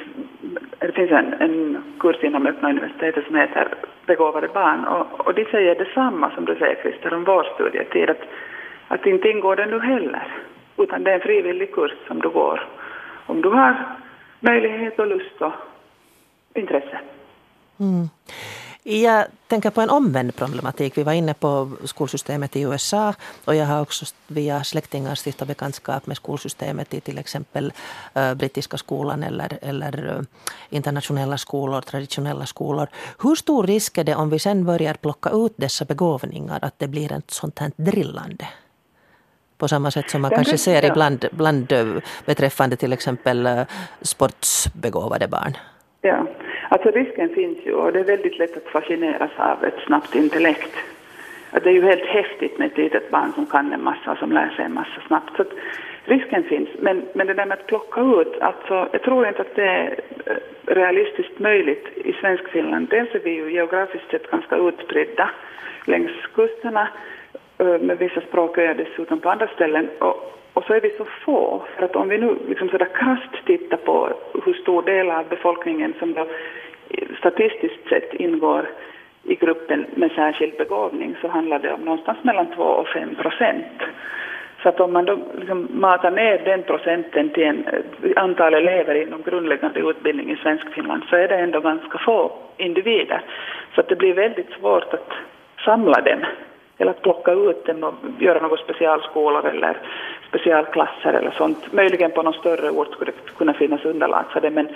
det 0.80 0.92
finns 0.92 1.12
en, 1.12 1.34
en 1.34 1.84
kurs 2.00 2.24
inom 2.24 2.48
öppna 2.48 2.70
universitetet 2.70 3.26
som 3.26 3.36
heter 3.36 3.68
begåvade 4.06 4.48
barn 4.48 4.86
och, 4.86 5.28
och 5.28 5.34
de 5.34 5.46
säger 5.46 5.76
detsamma 5.76 6.32
som 6.36 6.46
du 6.46 6.56
säger 6.56 6.82
Christer 6.82 7.14
om 7.14 7.24
vår 7.24 7.48
studietid, 7.56 8.10
att, 8.10 8.22
att 8.88 9.06
inte 9.06 9.30
ingår 9.30 9.56
det 9.56 9.66
nu 9.66 9.80
heller, 9.80 10.28
utan 10.78 11.04
det 11.04 11.12
är 11.12 11.16
en 11.16 11.22
frivillig 11.22 11.74
kurs 11.74 11.92
som 12.08 12.20
du 12.20 12.30
går 12.30 12.68
om 13.26 13.42
du 13.42 13.50
har 13.50 13.76
möjlighet 14.40 15.00
och 15.00 15.08
lust 15.08 15.42
och 15.42 15.54
intresse. 16.54 17.00
Mm. 17.80 18.10
Jag 18.86 19.26
tänker 19.48 19.70
på 19.70 19.82
en 19.82 19.90
omvänd 19.90 20.36
problematik. 20.36 20.98
Vi 20.98 21.04
var 21.04 21.14
inne 21.14 21.34
på 21.34 21.72
skolsystemet 21.84 22.56
i 22.56 22.62
USA 22.62 23.14
och 23.46 23.56
jag 23.56 23.66
har 23.66 23.82
också 23.82 24.06
via 24.28 24.64
släktingar 24.64 25.16
stiftat 25.16 25.48
bekantskap 25.48 26.08
med 26.08 26.18
skolsystemet 26.18 26.94
i 26.94 27.02
till 27.02 27.18
exempel 27.18 27.74
uh, 28.18 28.34
brittiska 28.34 28.78
skolan 28.78 29.24
eller, 29.24 29.60
eller 29.62 30.06
uh, 30.06 30.22
internationella 30.70 31.38
skolor, 31.38 31.82
traditionella 31.82 32.46
skolor. 32.46 32.88
Hur 33.24 33.36
stor 33.36 33.68
risk 33.68 33.98
är 33.98 34.04
det 34.04 34.16
om 34.16 34.30
vi 34.30 34.40
sen 34.40 34.66
börjar 34.66 34.94
plocka 34.94 35.30
ut 35.30 35.54
dessa 35.56 35.86
begåvningar 35.86 36.60
att 36.62 36.80
det 36.80 36.88
blir 36.88 37.12
ett 37.12 37.32
sånt 37.32 37.60
här 37.60 37.72
drillande? 37.76 38.48
På 39.58 39.68
samma 39.68 39.92
sätt 39.92 40.10
som 40.10 40.22
man 40.22 40.32
kanske 40.32 40.58
ser 40.58 40.86
ibland 40.86 41.26
bland, 41.32 41.72
uh, 41.72 42.00
beträffande 42.26 42.76
till 42.76 42.94
exempel 42.94 43.66
sportsbegåvade 44.02 45.28
barn. 45.28 45.58
Ja, 46.02 46.28
alltså 46.74 46.92
risken 46.92 47.30
finns 47.30 47.58
ju 47.66 47.74
och 47.74 47.94
det 47.94 48.00
är 48.00 48.04
väldigt 48.04 48.38
lätt 48.40 48.58
att 48.58 48.68
fascineras 48.68 49.32
av 49.38 49.64
ett 49.64 49.80
snabbt 49.86 50.16
intellekt. 50.16 50.76
det 51.52 51.70
är 51.70 51.74
ju 51.74 51.82
helt 51.82 52.06
häftigt 52.06 52.58
med 52.58 52.68
ett 52.68 52.78
litet 52.78 53.12
barn 53.12 53.32
som 53.36 53.46
kan 53.46 53.74
en 53.74 53.84
massa 53.84 54.12
och 54.12 54.18
som 54.18 54.32
lär 54.32 54.50
sig 54.50 54.66
en 54.66 54.74
massa 54.74 55.02
snabbt. 55.08 55.38
Så 55.38 55.44
risken 56.06 56.44
finns, 56.44 56.70
men, 56.80 57.06
men 57.14 57.28
det 57.28 57.34
där 57.34 57.46
med 57.46 57.60
att 57.60 57.68
plocka 57.68 58.02
ut, 58.02 58.42
alltså, 58.42 58.90
jag 58.92 59.02
tror 59.02 59.28
inte 59.28 59.42
att 59.42 59.56
det 59.56 59.64
är 59.64 60.00
eh, 60.26 60.36
realistiskt 60.66 61.40
möjligt 61.40 61.88
i 61.96 62.14
svensk 62.14 62.50
Finland. 62.50 62.88
Dels 62.90 63.16
är 63.16 63.20
vi 63.20 63.32
ju 63.32 63.52
geografiskt 63.52 64.12
sett 64.12 64.32
ganska 64.32 64.56
utspridda 64.58 65.30
längs 65.86 66.12
kusterna 66.36 66.88
eh, 67.58 67.80
med 67.80 67.98
vissa 67.98 68.22
språköar 68.22 68.74
dessutom 68.74 69.20
på 69.20 69.30
andra 69.30 69.48
ställen. 69.48 69.90
Och, 70.00 70.43
och 70.54 70.64
så 70.64 70.74
är 70.74 70.82
vi 70.82 70.90
så 70.98 71.06
få, 71.06 71.64
för 71.76 71.86
att 71.86 71.96
om 71.96 72.10
vi 72.10 72.18
nu 72.18 72.38
liksom 72.48 72.70
sådär 72.70 72.90
krasst 72.96 73.46
tittar 73.46 73.78
på 73.78 74.10
hur 74.46 74.54
stor 74.54 74.82
del 74.82 75.12
av 75.12 75.28
befolkningen 75.30 75.94
som 76.00 76.14
då 76.14 76.22
eh, 76.90 77.08
statistiskt 77.20 77.90
sett 77.90 78.14
ingår 78.14 78.70
i 79.24 79.36
gruppen 79.36 79.86
med 79.96 80.12
särskild 80.12 80.58
begåvning 80.58 81.16
så 81.22 81.28
handlar 81.28 81.60
det 81.60 81.74
om 81.74 81.82
någonstans 81.82 82.18
mellan 82.22 82.48
2 82.56 82.64
och 82.64 82.88
5 82.88 83.16
procent. 83.16 83.82
Så 84.64 84.70
att 84.70 84.80
om 84.80 84.94
man 84.94 85.06
då 85.06 85.18
liksom 85.38 85.68
matar 85.72 86.12
ner 86.12 86.42
den 86.46 86.64
procenten 86.64 87.30
till 87.30 87.44
en, 87.44 87.66
eh, 87.68 88.24
antal 88.24 88.54
elever 88.54 88.96
inom 88.96 89.22
grundläggande 89.22 89.80
utbildning 89.80 90.32
i 90.32 90.36
Svenskfinland 90.36 91.04
så 91.10 91.16
är 91.16 91.28
det 91.28 91.36
ändå 91.36 91.60
ganska 91.60 91.98
få 91.98 92.32
individer. 92.58 93.22
Så 93.76 93.82
att 93.82 93.90
det 93.90 93.96
blir 93.96 94.14
väldigt 94.14 94.50
svårt 94.60 94.94
att 94.94 95.12
samla 95.66 96.02
dem 96.02 96.20
eller 96.78 96.92
att 96.92 97.02
plocka 97.02 97.32
ut 97.32 97.66
dem 97.66 97.84
och 97.84 97.94
göra 98.20 98.42
några 98.42 98.58
specialskolor 98.58 99.46
eller 99.46 99.78
specialklasser 100.28 101.14
eller 101.14 101.32
sånt. 101.32 101.74
Möjligen 101.74 102.12
på 102.12 102.22
någon 102.22 102.34
större 102.34 102.70
ort 102.70 102.92
skulle 102.94 103.12
det 103.12 103.36
kunna 103.38 103.54
finnas 103.54 103.86
underlag 103.86 104.26
för 104.34 104.42
det 104.42 104.50
men, 104.50 104.68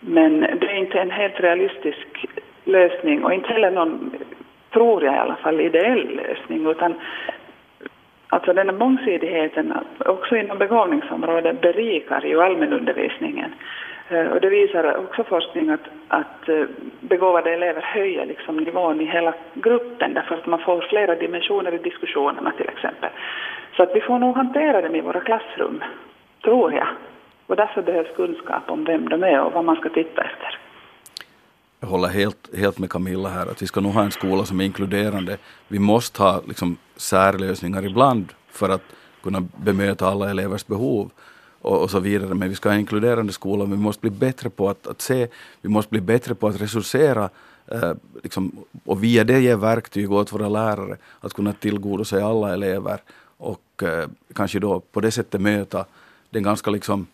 men 0.00 0.40
det 0.40 0.66
är 0.66 0.76
inte 0.76 1.00
en 1.00 1.10
helt 1.10 1.40
realistisk 1.40 2.26
lösning 2.64 3.24
och 3.24 3.34
inte 3.34 3.48
heller 3.48 3.70
någon, 3.70 4.10
tror 4.72 5.04
jag 5.04 5.14
i 5.14 5.18
alla 5.18 5.36
fall, 5.36 5.60
ideell 5.60 6.16
lösning 6.16 6.66
utan 6.66 6.94
Alltså 8.32 8.52
den 8.52 8.68
här 8.68 8.76
mångsidigheten 8.76 9.74
också 9.98 10.36
inom 10.36 10.58
begåvningsområdet 10.58 11.60
berikar 11.60 12.22
ju 12.22 12.42
allmänundervisningen. 12.42 13.54
Eh, 14.10 14.26
och 14.26 14.40
det 14.40 14.48
visar 14.48 14.96
också 14.96 15.24
forskning 15.24 15.70
att, 15.70 15.86
att 16.08 16.48
eh, 16.48 16.64
begåvade 17.00 17.54
elever 17.54 17.82
höjer 17.82 18.26
liksom 18.26 18.56
nivån 18.56 19.00
i 19.00 19.04
hela 19.04 19.34
gruppen 19.54 20.14
därför 20.14 20.34
att 20.34 20.46
man 20.46 20.60
får 20.60 20.86
flera 20.90 21.14
dimensioner 21.14 21.74
i 21.74 21.78
diskussionerna 21.78 22.52
till 22.56 22.68
exempel. 22.68 23.10
Så 23.76 23.82
att 23.82 23.90
vi 23.94 24.00
får 24.00 24.18
nog 24.18 24.36
hantera 24.36 24.82
dem 24.82 24.94
i 24.94 25.00
våra 25.00 25.20
klassrum, 25.20 25.82
tror 26.44 26.72
jag. 26.72 26.88
Och 27.46 27.56
därför 27.56 27.82
behövs 27.82 28.16
kunskap 28.16 28.70
om 28.70 28.84
vem 28.84 29.08
de 29.08 29.22
är 29.22 29.40
och 29.40 29.52
vad 29.52 29.64
man 29.64 29.76
ska 29.76 29.88
titta 29.88 30.22
efter. 30.22 30.58
Jag 31.80 31.88
håller 31.88 32.08
helt, 32.08 32.58
helt 32.58 32.78
med 32.78 32.90
Camilla 32.90 33.28
här 33.28 33.46
att 33.46 33.62
vi 33.62 33.66
ska 33.66 33.80
nog 33.80 33.92
ha 33.92 34.02
en 34.02 34.10
skola 34.10 34.44
som 34.44 34.60
är 34.60 34.64
inkluderande. 34.64 35.36
Vi 35.68 35.78
måste 35.78 36.22
ha 36.22 36.40
liksom 36.48 36.76
särlösningar 36.96 37.86
ibland 37.86 38.32
för 38.50 38.68
att 38.68 38.84
kunna 39.22 39.40
bemöta 39.64 40.06
alla 40.06 40.30
elevers 40.30 40.66
behov 40.66 41.10
och, 41.60 41.82
och, 41.82 41.90
så 41.90 42.00
vidare. 42.00 42.34
Men 42.34 42.48
vi 42.48 42.54
ska 42.54 42.68
ha 42.68 42.74
en 42.74 42.80
inkluderande 42.80 43.32
skola. 43.32 43.64
Vi 43.64 43.76
måste 43.76 44.00
bli 44.00 44.10
bättre 44.10 44.50
på 44.50 44.68
att, 44.68 44.86
att 44.86 45.00
se, 45.00 45.28
vi 45.62 45.68
måste 45.68 45.90
bli 45.90 46.00
bättre 46.00 46.34
på 46.34 46.48
att 46.48 46.60
resursera 46.60 47.30
eh, 47.66 47.92
liksom, 48.22 48.52
och 48.84 49.04
via 49.04 49.24
det 49.24 49.40
ge 49.40 49.54
verktyg 49.54 50.12
åt 50.12 50.32
våra 50.32 50.48
lärare 50.48 50.96
att 51.20 51.32
kunna 51.32 51.52
tillgodose 51.52 52.24
alla 52.24 52.52
elever 52.52 53.00
och 53.36 53.82
eh, 53.82 54.08
kanske 54.34 54.58
då 54.58 54.80
på 54.80 55.00
det 55.00 55.10
sättet 55.10 55.40
möta 55.40 55.84
den 56.30 56.42
ganska 56.42 56.70
liksom 56.70 57.06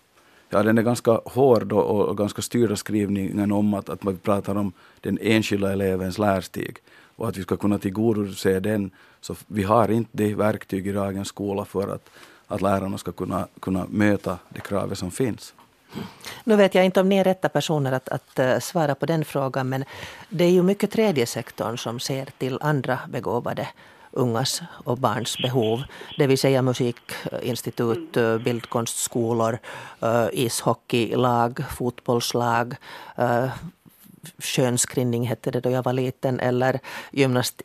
Ja, 0.48 0.62
den 0.62 0.78
är 0.78 0.82
ganska 0.82 1.20
hård 1.24 1.72
och, 1.72 2.08
och 2.08 2.16
ganska 2.18 2.42
styrda 2.42 2.76
skrivningen 2.76 3.52
om 3.52 3.74
att, 3.74 3.88
att 3.88 4.02
man 4.02 4.16
pratar 4.16 4.54
om 4.54 4.72
den 5.00 5.18
enskilda 5.22 5.72
elevens 5.72 6.18
lärstig 6.18 6.76
och 7.16 7.28
att 7.28 7.36
vi 7.36 7.42
ska 7.42 7.56
kunna 7.56 7.78
tillgodose 7.78 8.60
den. 8.60 8.90
Så 9.20 9.34
vi 9.46 9.62
har 9.62 9.90
inte 9.90 10.10
det 10.12 10.34
verktyg 10.34 10.86
i 10.86 10.92
dagens 10.92 11.28
skola 11.28 11.64
för 11.64 11.88
att, 11.88 12.10
att 12.46 12.62
lärarna 12.62 12.98
ska 12.98 13.12
kunna, 13.12 13.48
kunna 13.60 13.86
möta 13.88 14.38
de 14.48 14.60
krav 14.60 14.94
som 14.94 15.10
finns. 15.10 15.54
Nu 16.44 16.56
vet 16.56 16.74
jag 16.74 16.84
inte 16.84 17.00
om 17.00 17.08
ni 17.08 17.18
är 17.18 17.24
rätta 17.24 17.48
personer 17.48 17.92
att, 17.92 18.08
att 18.08 18.38
eh, 18.38 18.58
svara 18.58 18.94
på 18.94 19.06
den 19.06 19.24
frågan 19.24 19.68
men 19.68 19.84
det 20.28 20.44
är 20.44 20.50
ju 20.50 20.62
mycket 20.62 20.90
tredje 20.90 21.26
sektorn 21.26 21.78
som 21.78 22.00
ser 22.00 22.28
till 22.38 22.58
andra 22.60 22.98
begåvade 23.08 23.68
ungas 24.10 24.62
och 24.84 24.98
barns 24.98 25.38
behov. 25.38 25.82
Det 26.18 26.26
vill 26.26 26.38
säga 26.38 26.62
musikinstitut, 26.62 28.16
eh, 28.16 28.38
bildkonstskolor, 28.38 29.58
eh, 30.00 30.26
ishockeylag, 30.32 31.64
fotbollslag, 31.70 32.74
skönskrinning 34.38 35.26
hette 35.26 35.50
det 35.50 35.60
då 35.60 35.70
jag 35.70 35.82
var 35.82 35.92
liten, 35.92 36.40
eller 36.40 36.80
gymnast, 37.12 37.62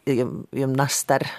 gymnaster. 0.51 1.31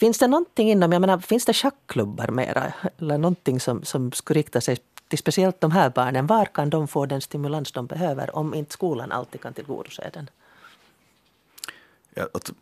Finns 0.00 0.18
det 0.18 0.28
någonting 0.28 0.70
inom, 0.70 0.92
jag 0.92 1.00
menar, 1.00 1.18
finns 1.18 1.44
det 1.44 1.52
schackklubbar 1.52 2.28
mera? 2.28 2.72
Eller 2.98 3.18
någonting 3.18 3.60
som, 3.60 3.82
som 3.84 4.12
skulle 4.12 4.38
rikta 4.38 4.60
sig 4.60 4.78
till 5.08 5.18
speciellt 5.18 5.60
de 5.60 5.70
här 5.70 5.90
barnen? 5.90 6.26
Var 6.26 6.44
kan 6.44 6.70
de 6.70 6.88
få 6.88 7.06
den 7.06 7.20
stimulans 7.20 7.72
de 7.72 7.86
behöver 7.86 8.36
om 8.36 8.54
inte 8.54 8.72
skolan 8.72 9.12
alltid 9.12 9.40
kan 9.40 9.52
tillgodose 9.52 10.10
den? 10.12 10.30
Ja, 12.14 12.28
att, 12.34 12.52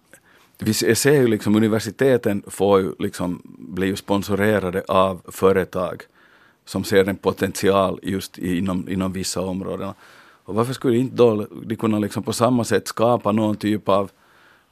vi 0.59 0.74
ser 0.74 1.12
ju 1.12 1.27
liksom 1.27 1.57
universiteten 1.57 2.42
får 2.46 2.81
ju 2.81 2.94
liksom, 2.98 3.42
blir 3.59 3.88
ju 3.88 3.96
sponsorerade 3.96 4.83
av 4.88 5.20
företag 5.29 6.03
som 6.64 6.85
ser 6.85 7.09
en 7.09 7.16
potential 7.16 8.01
just 8.03 8.38
inom, 8.38 8.88
inom 8.88 9.12
vissa 9.12 9.40
områden. 9.40 9.94
Och 10.44 10.55
varför 10.55 10.72
skulle 10.72 10.96
inte 10.96 11.16
då 11.16 11.46
de 11.66 11.77
kunna 11.77 11.98
liksom 11.98 12.22
på 12.22 12.33
samma 12.33 12.64
sätt 12.64 12.88
skapa 12.88 13.33
någon 13.33 13.57
typ 13.57 13.88
av 13.88 14.11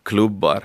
klubbar 0.03 0.65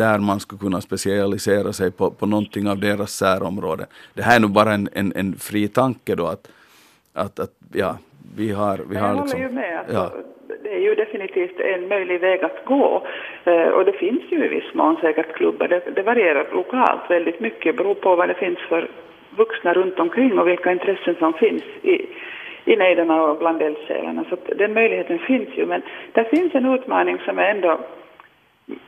där 0.00 0.18
man 0.18 0.40
skulle 0.40 0.58
kunna 0.58 0.80
specialisera 0.80 1.72
sig 1.72 1.92
på, 1.92 2.10
på 2.10 2.26
någonting 2.26 2.68
av 2.68 2.78
deras 2.78 3.10
särområden. 3.10 3.86
Det 4.14 4.22
här 4.22 4.36
är 4.36 4.40
nog 4.40 4.50
bara 4.50 4.72
en, 4.72 4.88
en, 4.92 5.12
en 5.16 5.34
fri 5.48 5.68
tanke 5.68 6.14
då 6.14 6.26
att, 6.26 6.44
att, 7.14 7.40
att 7.40 7.54
ja, 7.72 7.98
vi 8.36 8.52
har... 8.52 8.76
Vi 8.90 8.96
har 8.96 9.08
jag 9.08 9.16
liksom, 9.16 9.40
håller 9.40 9.48
ju 9.48 9.54
med. 9.54 9.78
Alltså, 9.78 9.94
ja. 9.94 10.10
Det 10.62 10.74
är 10.74 10.80
ju 10.80 10.94
definitivt 10.94 11.60
en 11.60 11.88
möjlig 11.88 12.20
väg 12.20 12.44
att 12.44 12.64
gå. 12.64 13.06
Eh, 13.44 13.68
och 13.68 13.84
det 13.84 13.92
finns 13.92 14.22
ju 14.30 14.44
i 14.44 14.48
viss 14.48 14.74
mån 14.74 14.96
säkert 15.00 15.36
klubbar. 15.36 15.68
Det, 15.68 15.82
det 15.96 16.02
varierar 16.02 16.46
lokalt 16.52 17.10
väldigt 17.10 17.40
mycket. 17.40 17.76
beror 17.76 17.94
på 17.94 18.16
vad 18.16 18.28
det 18.28 18.34
finns 18.34 18.58
för 18.58 18.90
vuxna 19.36 19.74
runt 19.74 19.98
omkring 19.98 20.38
och 20.38 20.48
vilka 20.48 20.72
intressen 20.72 21.14
som 21.18 21.32
finns 21.32 21.62
i, 21.82 22.06
i 22.64 22.76
nejderna 22.76 23.22
och 23.22 23.38
bland 23.38 23.62
eldsjälarna. 23.62 24.24
Så 24.30 24.36
den 24.54 24.72
möjligheten 24.74 25.18
finns 25.18 25.48
ju. 25.56 25.66
Men 25.66 25.82
det 26.12 26.24
finns 26.24 26.54
en 26.54 26.74
utmaning 26.74 27.18
som 27.18 27.38
jag 27.38 27.50
ändå 27.50 27.80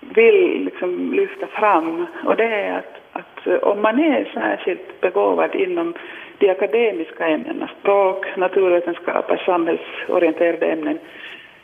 vill 0.00 0.64
liksom 0.64 1.12
lyfta 1.12 1.46
fram 1.46 2.06
och 2.24 2.37
det 2.37 2.44
är 2.44 2.78
att, 2.78 2.94
att 3.12 3.46
eh, 3.46 3.54
om 3.54 3.82
man 3.82 3.98
är 4.00 4.30
särskilt 4.34 5.00
begåvad 5.00 5.54
inom 5.54 5.94
de 6.38 6.50
akademiska 6.50 7.26
ämnena, 7.26 7.70
språk, 7.80 8.37
naturvetenskaper, 8.37 9.42
samhällsorienterade 9.46 10.66
ämnen, 10.66 10.98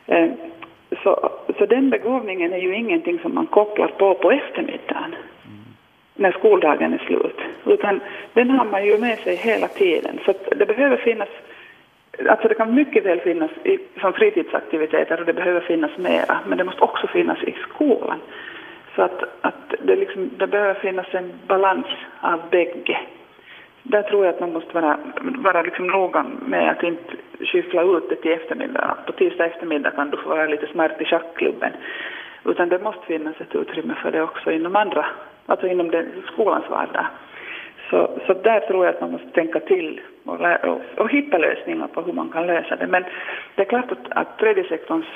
eh, 0.06 0.30
så, 1.02 1.30
så 1.58 1.66
den 1.66 1.90
begåvningen 1.90 2.52
är 2.52 2.58
ju 2.58 2.74
ingenting 2.74 3.18
som 3.18 3.34
man 3.34 3.46
kopplar 3.46 3.88
på 3.88 4.14
på 4.14 4.30
eftermiddagen 4.30 5.14
när 6.14 6.32
skoldagen 6.32 6.92
är 6.92 6.98
slut, 6.98 7.38
utan 7.66 8.00
den 8.32 8.50
har 8.50 8.64
man 8.64 8.86
ju 8.86 8.98
med 8.98 9.18
sig 9.18 9.36
hela 9.36 9.68
tiden. 9.68 10.18
Så 10.24 10.32
det 10.56 10.66
behöver 10.66 10.96
finnas 10.96 11.28
Alltså 12.28 12.48
det 12.48 12.54
kan 12.54 12.74
mycket 12.74 13.04
väl 13.04 13.20
finnas 13.20 13.50
i, 13.64 13.78
som 14.00 14.12
fritidsaktiviteter 14.12 15.20
och 15.20 15.26
det 15.26 15.32
behöver 15.32 15.60
finnas 15.60 15.98
mera, 15.98 16.38
men 16.46 16.58
det 16.58 16.64
måste 16.64 16.80
också 16.80 17.06
finnas 17.06 17.42
i 17.42 17.54
skolan. 17.68 18.20
Så 18.96 19.02
att, 19.02 19.22
att 19.40 19.74
det, 19.82 19.96
liksom, 19.96 20.30
det 20.36 20.46
behöver 20.46 20.74
finnas 20.74 21.06
en 21.14 21.32
balans 21.46 21.86
av 22.20 22.40
bägge. 22.50 23.00
Där 23.82 24.02
tror 24.02 24.24
jag 24.24 24.34
att 24.34 24.40
man 24.40 24.52
måste 24.52 24.74
vara, 24.74 24.98
vara 25.20 25.62
liksom 25.62 25.86
noga 25.86 26.26
med 26.46 26.70
att 26.70 26.82
inte 26.82 27.12
skyffla 27.40 27.82
ut 27.82 28.08
det 28.08 28.16
till 28.16 28.32
eftermiddag. 28.32 28.96
På 29.06 29.12
tisdag 29.12 29.46
eftermiddag 29.46 29.90
kan 29.90 30.10
du 30.10 30.16
få 30.16 30.28
vara 30.28 30.46
lite 30.46 30.66
smart 30.66 31.00
i 31.00 31.04
schackklubben. 31.04 31.72
Utan 32.44 32.68
det 32.68 32.82
måste 32.82 33.06
finnas 33.06 33.40
ett 33.40 33.54
utrymme 33.54 33.94
för 33.94 34.12
det 34.12 34.22
också 34.22 34.52
inom 34.52 34.76
andra, 34.76 35.06
alltså 35.46 35.66
inom 35.66 35.90
den, 35.90 36.06
skolans 36.32 36.70
vardag. 36.70 37.06
Så, 37.90 38.10
så 38.26 38.32
där 38.32 38.60
tror 38.60 38.84
jag 38.84 38.94
att 38.94 39.00
man 39.00 39.12
måste 39.12 39.30
tänka 39.30 39.60
till 39.60 40.00
och, 40.24 40.40
och, 40.64 40.80
och, 40.96 41.10
hitta 41.10 41.38
lösningar 41.38 41.86
på 41.86 42.00
hur 42.02 42.12
man 42.12 42.28
kan 42.28 42.46
lösa 42.46 42.76
det. 42.76 42.86
Men 42.86 43.04
det 43.54 43.62
är 43.62 43.66
klart 43.66 43.92
att, 43.92 44.06
att 44.10 44.38
tredje 44.38 44.64
sektorns 44.64 45.06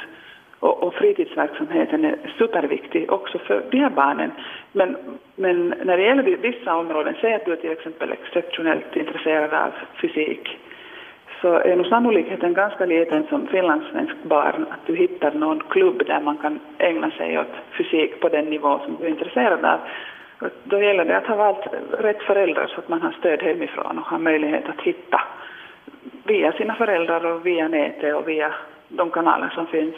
och, 0.60 0.82
och 0.82 0.94
fritidsverksamheten 0.94 2.04
är 2.04 2.16
superviktig 2.38 3.12
också 3.12 3.38
för 3.38 3.62
de 3.70 3.78
här 3.78 3.90
barnen. 3.90 4.30
Men, 4.72 4.96
men 5.37 5.74
när 5.84 5.96
det 5.96 6.02
gäller 6.02 6.22
vissa 6.22 6.74
områden, 6.76 7.14
säg 7.20 7.34
att 7.34 7.44
du 7.44 7.52
är 7.52 7.56
till 7.56 7.70
exempel 7.70 8.12
exceptionellt 8.12 8.96
intresserad 8.96 9.54
av 9.54 9.70
fysik, 10.00 10.58
så 11.40 11.54
är 11.54 11.76
nog 11.76 11.87
sannolikheten 11.87 12.54
ganska 12.54 12.87
liten 12.87 13.26
som 13.26 13.46
finlandssvensk 13.46 14.14
barn 14.22 14.66
att 14.70 14.87
du 14.87 14.96
hittar 14.96 15.32
någon 15.32 15.60
klubb 15.60 16.02
där 16.06 16.20
man 16.20 16.37
kan 16.37 16.60
ägna 16.78 17.10
sig 17.10 17.38
åt 17.38 17.54
fysik 17.78 18.20
på 18.20 18.28
den 18.28 18.44
nivå 18.44 18.78
som 18.84 18.96
du 19.00 19.04
är 19.04 19.10
intresserad 19.10 19.64
av. 19.64 19.78
Då 20.64 20.83
gäller 20.83 21.05
det 21.05 21.16
att 21.16 21.27
ha 21.27 21.37
valt 21.37 21.66
rätt 21.99 22.23
föräldrar 22.23 22.66
så 22.66 22.81
att 22.81 22.88
man 22.88 23.03
har 23.03 23.12
stöd 23.12 23.42
hemifrån 23.42 23.99
och 23.99 24.05
har 24.05 24.18
möjlighet 24.18 24.68
att 24.68 24.81
hitta 24.81 25.20
via 26.25 26.53
sina 26.53 26.75
föräldrar 26.75 27.25
och 27.25 27.47
via 27.47 27.68
nätet 27.68 28.14
och 28.14 28.29
via 28.29 28.55
de 28.88 29.11
kanaler 29.11 29.49
som 29.49 29.66
finns 29.66 29.94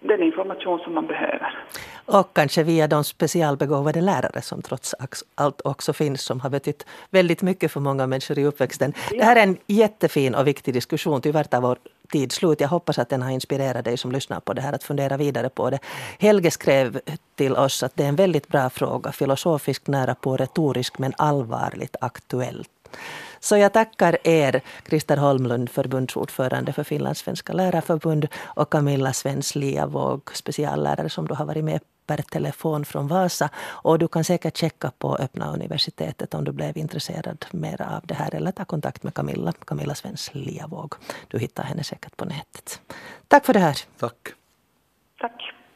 den 0.00 0.22
information 0.22 0.78
som 0.78 0.94
man 0.94 1.06
behöver. 1.06 1.58
Och 2.06 2.34
kanske 2.34 2.62
via 2.62 2.88
de 2.88 3.04
specialbegåvade 3.04 4.00
lärare 4.00 4.42
som 4.42 4.62
trots 4.62 4.94
allt 5.34 5.60
också 5.64 5.92
finns 5.92 6.22
som 6.22 6.40
har 6.40 6.50
betytt 6.50 6.86
väldigt 7.10 7.42
mycket 7.42 7.72
för 7.72 7.80
många 7.80 8.06
människor 8.06 8.38
i 8.38 8.44
uppväxten. 8.44 8.92
Ja. 9.10 9.18
Det 9.18 9.24
här 9.24 9.36
är 9.36 9.42
en 9.42 9.56
jättefin 9.66 10.34
och 10.34 10.46
viktig 10.46 10.74
diskussion. 10.74 11.20
Tyvärr 11.20 11.44
tar 11.44 11.60
vår 11.60 11.76
tid 12.06 12.32
slut. 12.32 12.60
Jag 12.60 12.68
hoppas 12.68 12.98
att 12.98 13.08
den 13.08 13.22
har 13.22 13.30
inspirerat 13.30 13.84
dig 13.84 13.96
som 13.96 14.12
lyssnar 14.12 14.40
på 14.40 14.52
det 14.52 14.62
här 14.62 14.72
att 14.72 14.84
fundera 14.84 15.16
vidare 15.16 15.48
på 15.48 15.70
det. 15.70 15.78
Helge 16.18 16.50
skrev 16.50 17.00
till 17.34 17.56
oss 17.56 17.82
att 17.82 17.96
det 17.96 18.04
är 18.04 18.08
en 18.08 18.16
väldigt 18.16 18.48
bra 18.48 18.70
fråga. 18.70 19.12
Filosofiskt 19.12 19.86
nära 19.86 20.14
på 20.14 20.36
retorisk 20.36 20.98
men 20.98 21.12
allvarligt 21.18 21.96
aktuellt. 22.00 22.70
Så 23.40 23.56
jag 23.56 23.72
tackar 23.72 24.18
er, 24.24 24.60
Christer 24.88 25.16
Holmlund, 25.16 25.70
förbundsordförande 25.70 26.72
för 26.72 26.84
Finlandssvenska 26.84 27.52
lärarförbund 27.52 28.28
och 28.44 28.70
Camilla 28.70 29.12
Svens 29.12 29.54
Liavåg, 29.54 30.30
speciallärare 30.34 31.10
som 31.10 31.28
du 31.28 31.34
har 31.34 31.44
varit 31.44 31.64
med 31.64 31.80
per 32.06 32.22
telefon 32.22 32.84
från 32.84 33.08
Vasa. 33.08 33.50
Och 33.58 33.98
du 33.98 34.08
kan 34.08 34.24
säkert 34.24 34.56
checka 34.56 34.92
på 34.98 35.16
Öppna 35.16 35.52
universitetet 35.52 36.34
om 36.34 36.44
du 36.44 36.52
blev 36.52 36.76
intresserad 36.76 37.46
mer 37.50 37.82
av 37.82 38.06
det 38.06 38.14
här 38.14 38.34
eller 38.34 38.52
ta 38.52 38.64
kontakt 38.64 39.02
med 39.02 39.14
Camilla, 39.14 39.52
Camilla 39.52 39.94
Svens 39.94 40.30
Liavåg. 40.32 40.94
Du 41.28 41.38
hittar 41.38 41.62
henne 41.62 41.84
säkert 41.84 42.16
på 42.16 42.24
nätet. 42.24 42.80
Tack 43.28 43.46
för 43.46 43.52
det 43.52 43.60
här. 43.60 43.76
Tack. 43.98 45.55